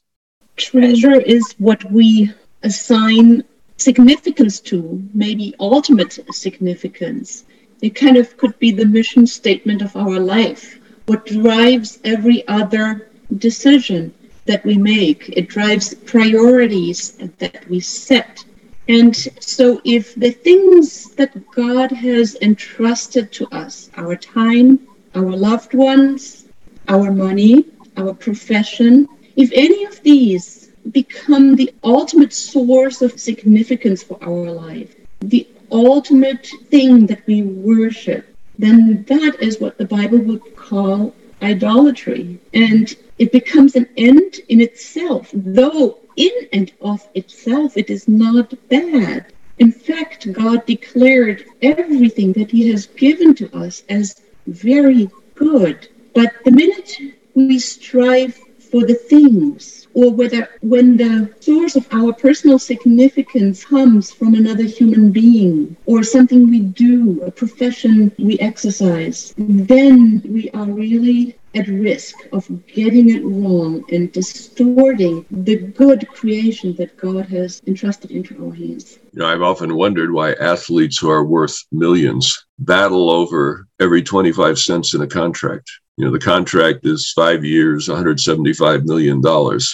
[0.55, 2.31] Treasure is what we
[2.63, 3.43] assign
[3.77, 7.45] significance to, maybe ultimate significance.
[7.81, 13.09] It kind of could be the mission statement of our life, what drives every other
[13.37, 14.13] decision
[14.45, 15.29] that we make.
[15.29, 18.45] It drives priorities that we set.
[18.87, 25.73] And so, if the things that God has entrusted to us, our time, our loved
[25.73, 26.45] ones,
[26.87, 27.65] our money,
[27.97, 29.07] our profession,
[29.41, 36.47] if any of these become the ultimate source of significance for our life, the ultimate
[36.69, 42.39] thing that we worship, then that is what the Bible would call idolatry.
[42.53, 48.53] And it becomes an end in itself, though in and of itself it is not
[48.69, 49.33] bad.
[49.57, 55.87] In fact, God declared everything that He has given to us as very good.
[56.13, 56.97] But the minute
[57.33, 58.39] we strive
[58.71, 64.63] for the things, or whether when the source of our personal significance comes from another
[64.63, 71.67] human being, or something we do, a profession we exercise, then we are really at
[71.67, 78.45] risk of getting it wrong and distorting the good creation that God has entrusted into
[78.45, 78.97] our hands.
[79.11, 84.57] You know, I've often wondered why athletes who are worth millions battle over every 25
[84.57, 85.69] cents in a contract.
[86.01, 89.21] You know, the contract is five years, $175 million,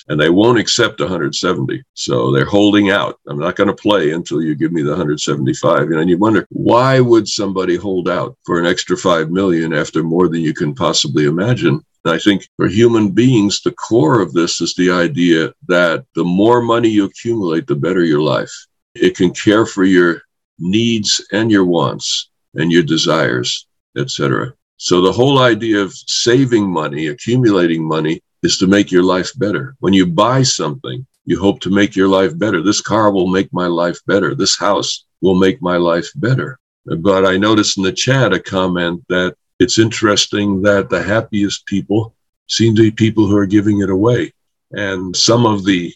[0.09, 1.81] and they won't accept 170.
[1.93, 3.17] So they're holding out.
[3.29, 5.83] I'm not going to play until you give me the 175.
[5.83, 9.71] You know, and you wonder why would somebody hold out for an extra five million
[9.71, 11.81] after more than you can possibly imagine?
[12.03, 16.25] And I think for human beings, the core of this is the idea that the
[16.25, 18.51] more money you accumulate, the better your life.
[18.95, 20.23] It can care for your
[20.59, 23.65] needs and your wants and your desires,
[23.97, 24.56] etc.
[24.77, 29.75] So the whole idea of saving money, accumulating money is to make your life better.
[29.79, 32.61] When you buy something, you hope to make your life better.
[32.61, 34.35] This car will make my life better.
[34.35, 36.59] This house will make my life better.
[36.85, 42.15] But I noticed in the chat a comment that it's interesting that the happiest people
[42.47, 44.31] seem to be people who are giving it away.
[44.71, 45.93] And some of the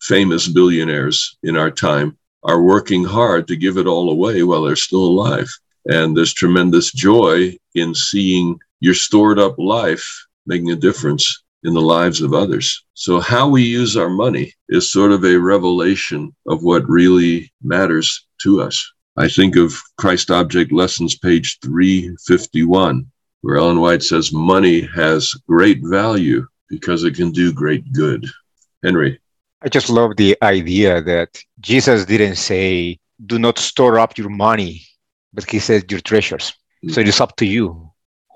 [0.00, 4.76] famous billionaires in our time are working hard to give it all away while they're
[4.76, 5.50] still alive.
[5.86, 11.80] And there's tremendous joy in seeing your stored up life making a difference in the
[11.80, 12.84] lives of others.
[12.94, 18.26] So, how we use our money is sort of a revelation of what really matters
[18.42, 18.92] to us.
[19.16, 23.06] I think of Christ Object Lessons, page 351,
[23.42, 28.26] where Ellen White says, Money has great value because it can do great good.
[28.82, 29.20] Henry.
[29.62, 34.86] I just love the idea that Jesus didn't say, Do not store up your money
[35.32, 36.52] but he says your treasures.
[36.88, 37.90] So it is up to you.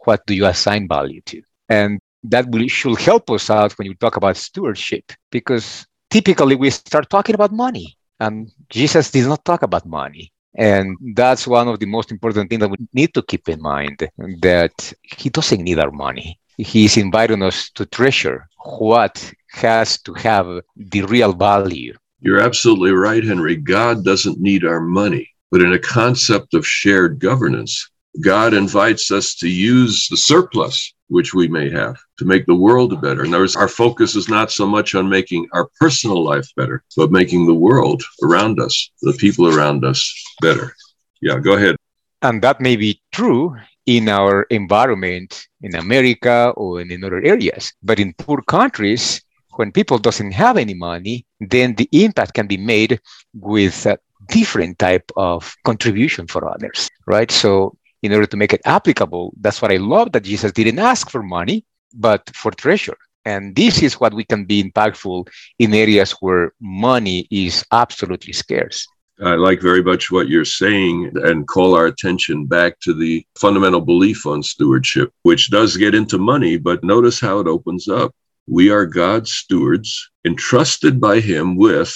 [0.05, 1.43] What do you assign value to?
[1.69, 6.71] And that will, should help us out when you talk about stewardship, because typically we
[6.71, 10.33] start talking about money, and Jesus did not talk about money.
[10.57, 14.09] And that's one of the most important things that we need to keep in mind
[14.41, 16.39] that he doesn't need our money.
[16.57, 21.95] He's inviting us to treasure what has to have the real value.
[22.21, 23.57] You're absolutely right, Henry.
[23.57, 25.34] God doesn't need our money.
[25.55, 27.89] But in a concept of shared governance,
[28.21, 33.01] God invites us to use the surplus which we may have to make the world
[33.01, 33.25] better.
[33.25, 36.83] In other words, our focus is not so much on making our personal life better,
[36.97, 40.03] but making the world around us, the people around us
[40.41, 40.75] better.
[41.23, 41.77] Yeah, go ahead.
[42.23, 43.55] And that may be true
[43.87, 47.73] in our environment in America or in other areas.
[47.81, 52.57] But in poor countries, when people doesn't have any money, then the impact can be
[52.57, 53.01] made
[53.35, 53.97] with uh,
[54.29, 57.31] different type of contribution for others, right?
[57.31, 61.11] So in order to make it applicable, that's what I love that Jesus didn't ask
[61.11, 61.65] for money,
[61.95, 62.97] but for treasure.
[63.25, 68.87] And this is what we can be impactful in areas where money is absolutely scarce.
[69.23, 73.81] I like very much what you're saying and call our attention back to the fundamental
[73.81, 78.13] belief on stewardship, which does get into money, but notice how it opens up.
[78.47, 81.95] We are God's stewards entrusted by Him with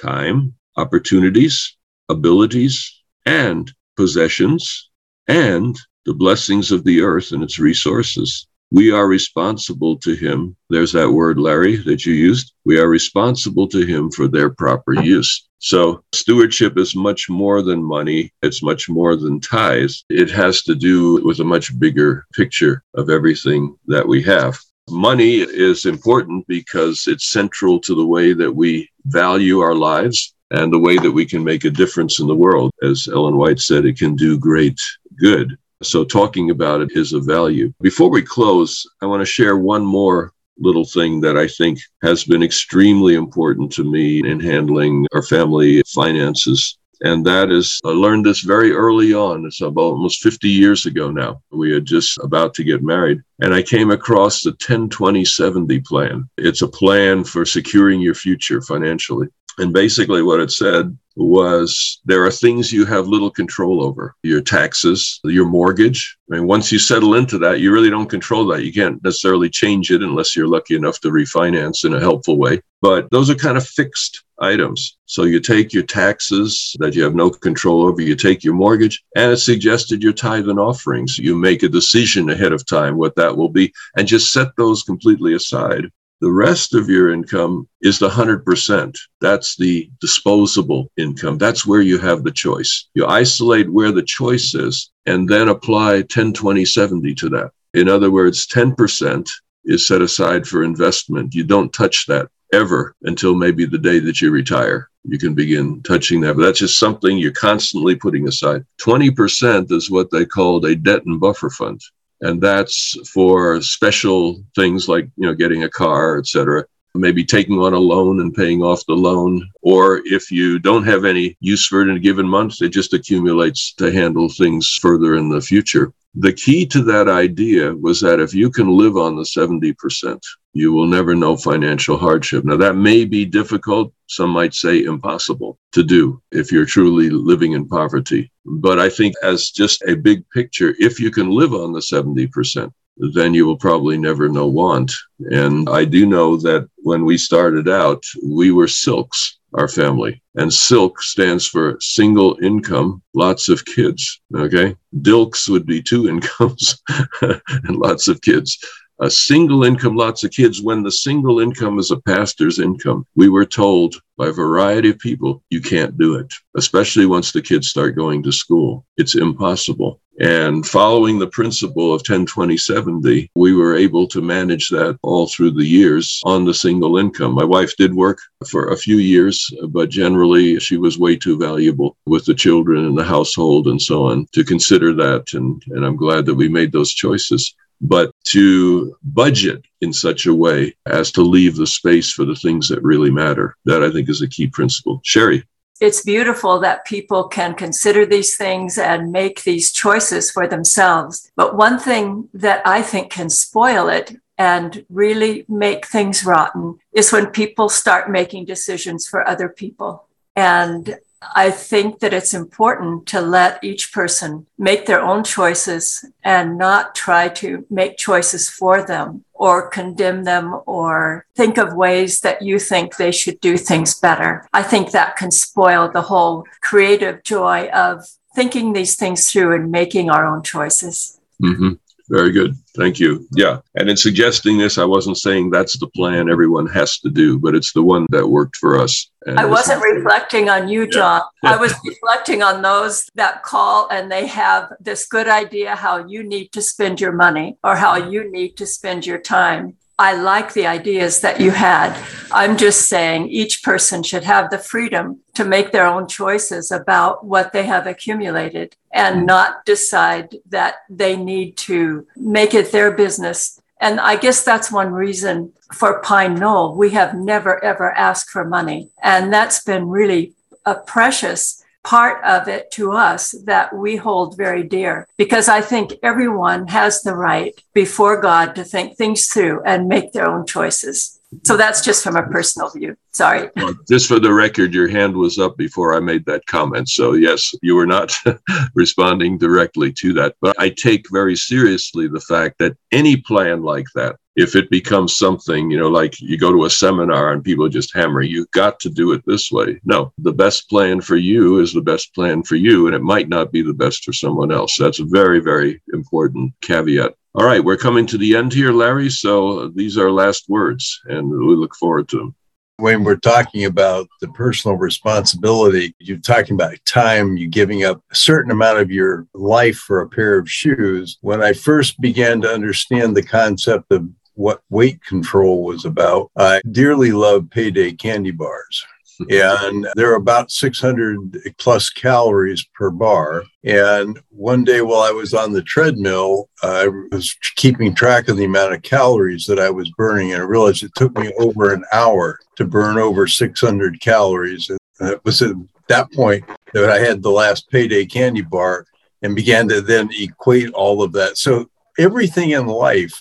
[0.00, 1.76] time, opportunities,
[2.08, 4.90] abilities, and possessions,
[5.28, 8.46] and the blessings of the earth and its resources.
[8.72, 10.56] We are responsible to him.
[10.70, 12.52] There's that word, Larry, that you used.
[12.64, 15.48] We are responsible to him for their proper use.
[15.58, 18.32] So stewardship is much more than money.
[18.42, 20.04] It's much more than tithes.
[20.08, 24.58] It has to do with a much bigger picture of everything that we have.
[24.88, 30.72] Money is important because it's central to the way that we value our lives and
[30.72, 32.70] the way that we can make a difference in the world.
[32.82, 34.80] As Ellen White said, it can do great
[35.18, 35.56] good.
[35.82, 37.72] So talking about it is of value.
[37.80, 42.24] Before we close, I want to share one more little thing that I think has
[42.24, 46.76] been extremely important to me in handling our family finances.
[47.02, 49.46] And that is, I learned this very early on.
[49.46, 51.40] It's about almost 50 years ago now.
[51.50, 53.22] We had just about to get married.
[53.40, 56.28] And I came across the 10 20 70 plan.
[56.36, 59.28] It's a plan for securing your future financially.
[59.60, 64.40] And basically, what it said was there are things you have little control over your
[64.40, 66.16] taxes, your mortgage.
[66.32, 68.64] I mean, once you settle into that, you really don't control that.
[68.64, 72.62] You can't necessarily change it unless you're lucky enough to refinance in a helpful way.
[72.80, 74.96] But those are kind of fixed items.
[75.04, 79.04] So you take your taxes that you have no control over, you take your mortgage,
[79.14, 81.18] and it suggested your tithe and offerings.
[81.18, 84.84] You make a decision ahead of time what that will be and just set those
[84.84, 85.90] completely aside
[86.20, 88.94] The rest of your income is the 100%.
[89.22, 91.38] That's the disposable income.
[91.38, 92.88] That's where you have the choice.
[92.92, 97.52] You isolate where the choice is and then apply 10, 20, 70 to that.
[97.72, 99.30] In other words, 10%
[99.64, 101.34] is set aside for investment.
[101.34, 104.90] You don't touch that ever until maybe the day that you retire.
[105.04, 108.66] You can begin touching that, but that's just something you're constantly putting aside.
[108.82, 111.80] 20% is what they called a debt and buffer fund.
[112.22, 116.64] And that's for special things like, you know, getting a car, etc
[116.94, 119.48] maybe taking on a loan and paying off the loan.
[119.62, 122.94] Or if you don't have any use for it in a given month, it just
[122.94, 125.92] accumulates to handle things further in the future.
[126.14, 130.20] The key to that idea was that if you can live on the 70%,
[130.52, 132.44] you will never know financial hardship.
[132.44, 133.92] Now, that may be difficult.
[134.08, 138.32] Some might say impossible to do if you're truly living in poverty.
[138.44, 142.72] But I think, as just a big picture, if you can live on the 70%,
[143.14, 144.92] then you will probably never know want.
[145.20, 150.20] And I do know that when we started out, we were silks, our family.
[150.34, 154.20] And silk stands for single income, lots of kids.
[154.34, 154.76] Okay.
[155.00, 156.82] Dilks would be two incomes
[157.20, 158.58] and lots of kids
[159.00, 163.06] a single income, lots of kids, when the single income is a pastor's income.
[163.14, 167.40] We were told by a variety of people, you can't do it, especially once the
[167.40, 168.84] kids start going to school.
[168.98, 170.00] It's impossible.
[170.20, 175.26] And following the principle of 10, 20, 70, we were able to manage that all
[175.26, 177.34] through the years on the single income.
[177.34, 181.96] My wife did work for a few years, but generally she was way too valuable
[182.04, 185.32] with the children and the household and so on to consider that.
[185.32, 190.34] And, and I'm glad that we made those choices but to budget in such a
[190.34, 193.56] way as to leave the space for the things that really matter.
[193.64, 195.00] That I think is a key principle.
[195.04, 195.44] Sherry.
[195.80, 201.32] It's beautiful that people can consider these things and make these choices for themselves.
[201.36, 207.12] But one thing that I think can spoil it and really make things rotten is
[207.12, 210.06] when people start making decisions for other people.
[210.36, 216.56] And I think that it's important to let each person make their own choices and
[216.56, 222.42] not try to make choices for them or condemn them or think of ways that
[222.42, 224.48] you think they should do things better.
[224.52, 229.70] I think that can spoil the whole creative joy of thinking these things through and
[229.70, 231.20] making our own choices.
[231.42, 231.72] Mm-hmm.
[232.10, 232.56] Very good.
[232.76, 233.28] Thank you.
[233.30, 233.60] Yeah.
[233.76, 237.54] And in suggesting this, I wasn't saying that's the plan everyone has to do, but
[237.54, 239.12] it's the one that worked for us.
[239.26, 241.22] And I wasn't reflecting on you, John.
[241.42, 241.52] Yeah.
[241.52, 246.22] I was reflecting on those that call and they have this good idea how you
[246.22, 249.76] need to spend your money or how you need to spend your time.
[250.00, 251.94] I like the ideas that you had.
[252.32, 257.26] I'm just saying each person should have the freedom to make their own choices about
[257.26, 259.26] what they have accumulated and mm-hmm.
[259.26, 263.60] not decide that they need to make it their business.
[263.78, 266.76] And I guess that's one reason for Pine Knoll.
[266.76, 268.88] We have never, ever asked for money.
[269.02, 270.32] And that's been really
[270.64, 275.94] a precious part of it to us that we hold very dear because I think
[276.02, 281.19] everyone has the right before God to think things through and make their own choices.
[281.44, 282.96] So that's just from a personal view.
[283.12, 283.50] Sorry.
[283.88, 286.88] Just for the record, your hand was up before I made that comment.
[286.88, 288.12] So, yes, you were not
[288.74, 290.34] responding directly to that.
[290.40, 295.16] But I take very seriously the fact that any plan like that, if it becomes
[295.16, 298.80] something, you know, like you go to a seminar and people just hammer, you've got
[298.80, 299.80] to do it this way.
[299.84, 303.28] No, the best plan for you is the best plan for you, and it might
[303.28, 304.76] not be the best for someone else.
[304.78, 307.14] That's a very, very important caveat.
[307.32, 309.08] All right, we're coming to the end here, Larry.
[309.08, 312.34] So these are last words, and we look forward to them.
[312.78, 318.16] When we're talking about the personal responsibility, you're talking about time, you giving up a
[318.16, 321.18] certain amount of your life for a pair of shoes.
[321.20, 326.60] When I first began to understand the concept of what weight control was about, I
[326.72, 328.84] dearly loved payday candy bars
[329.28, 333.44] and they're about 600 plus calories per bar.
[333.64, 338.44] And one day while I was on the treadmill, I was keeping track of the
[338.44, 341.84] amount of calories that I was burning, and I realized it took me over an
[341.92, 344.70] hour to burn over 600 calories.
[344.70, 345.56] And it was at
[345.88, 348.86] that point that I had the last payday candy bar
[349.22, 351.36] and began to then equate all of that.
[351.36, 351.68] So
[351.98, 353.20] everything in life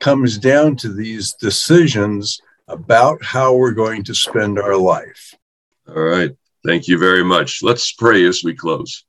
[0.00, 5.34] comes down to these decisions about how we're going to spend our life.
[5.88, 6.36] All right.
[6.64, 7.62] Thank you very much.
[7.62, 9.04] Let's pray as we close.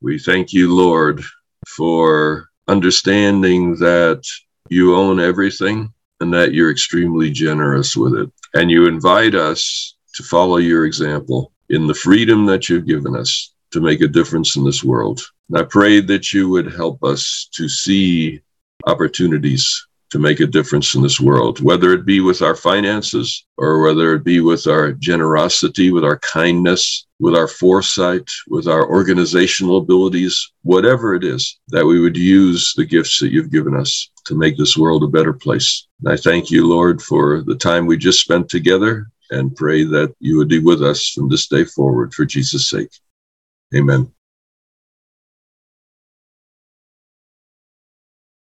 [0.00, 1.22] We thank you, Lord,
[1.66, 4.22] for understanding that
[4.68, 8.30] you own everything and that you're extremely generous with it.
[8.54, 13.52] And you invite us to follow your example in the freedom that you've given us
[13.72, 15.20] to make a difference in this world.
[15.50, 18.40] And I pray that you would help us to see
[18.86, 19.86] opportunities
[20.16, 24.14] to make a difference in this world, whether it be with our finances or whether
[24.14, 30.52] it be with our generosity, with our kindness, with our foresight, with our organizational abilities,
[30.62, 34.56] whatever it is, that we would use the gifts that you've given us to make
[34.56, 35.86] this world a better place.
[36.02, 40.14] And I thank you, Lord, for the time we just spent together and pray that
[40.18, 42.88] you would be with us from this day forward for Jesus' sake.
[43.74, 44.15] Amen.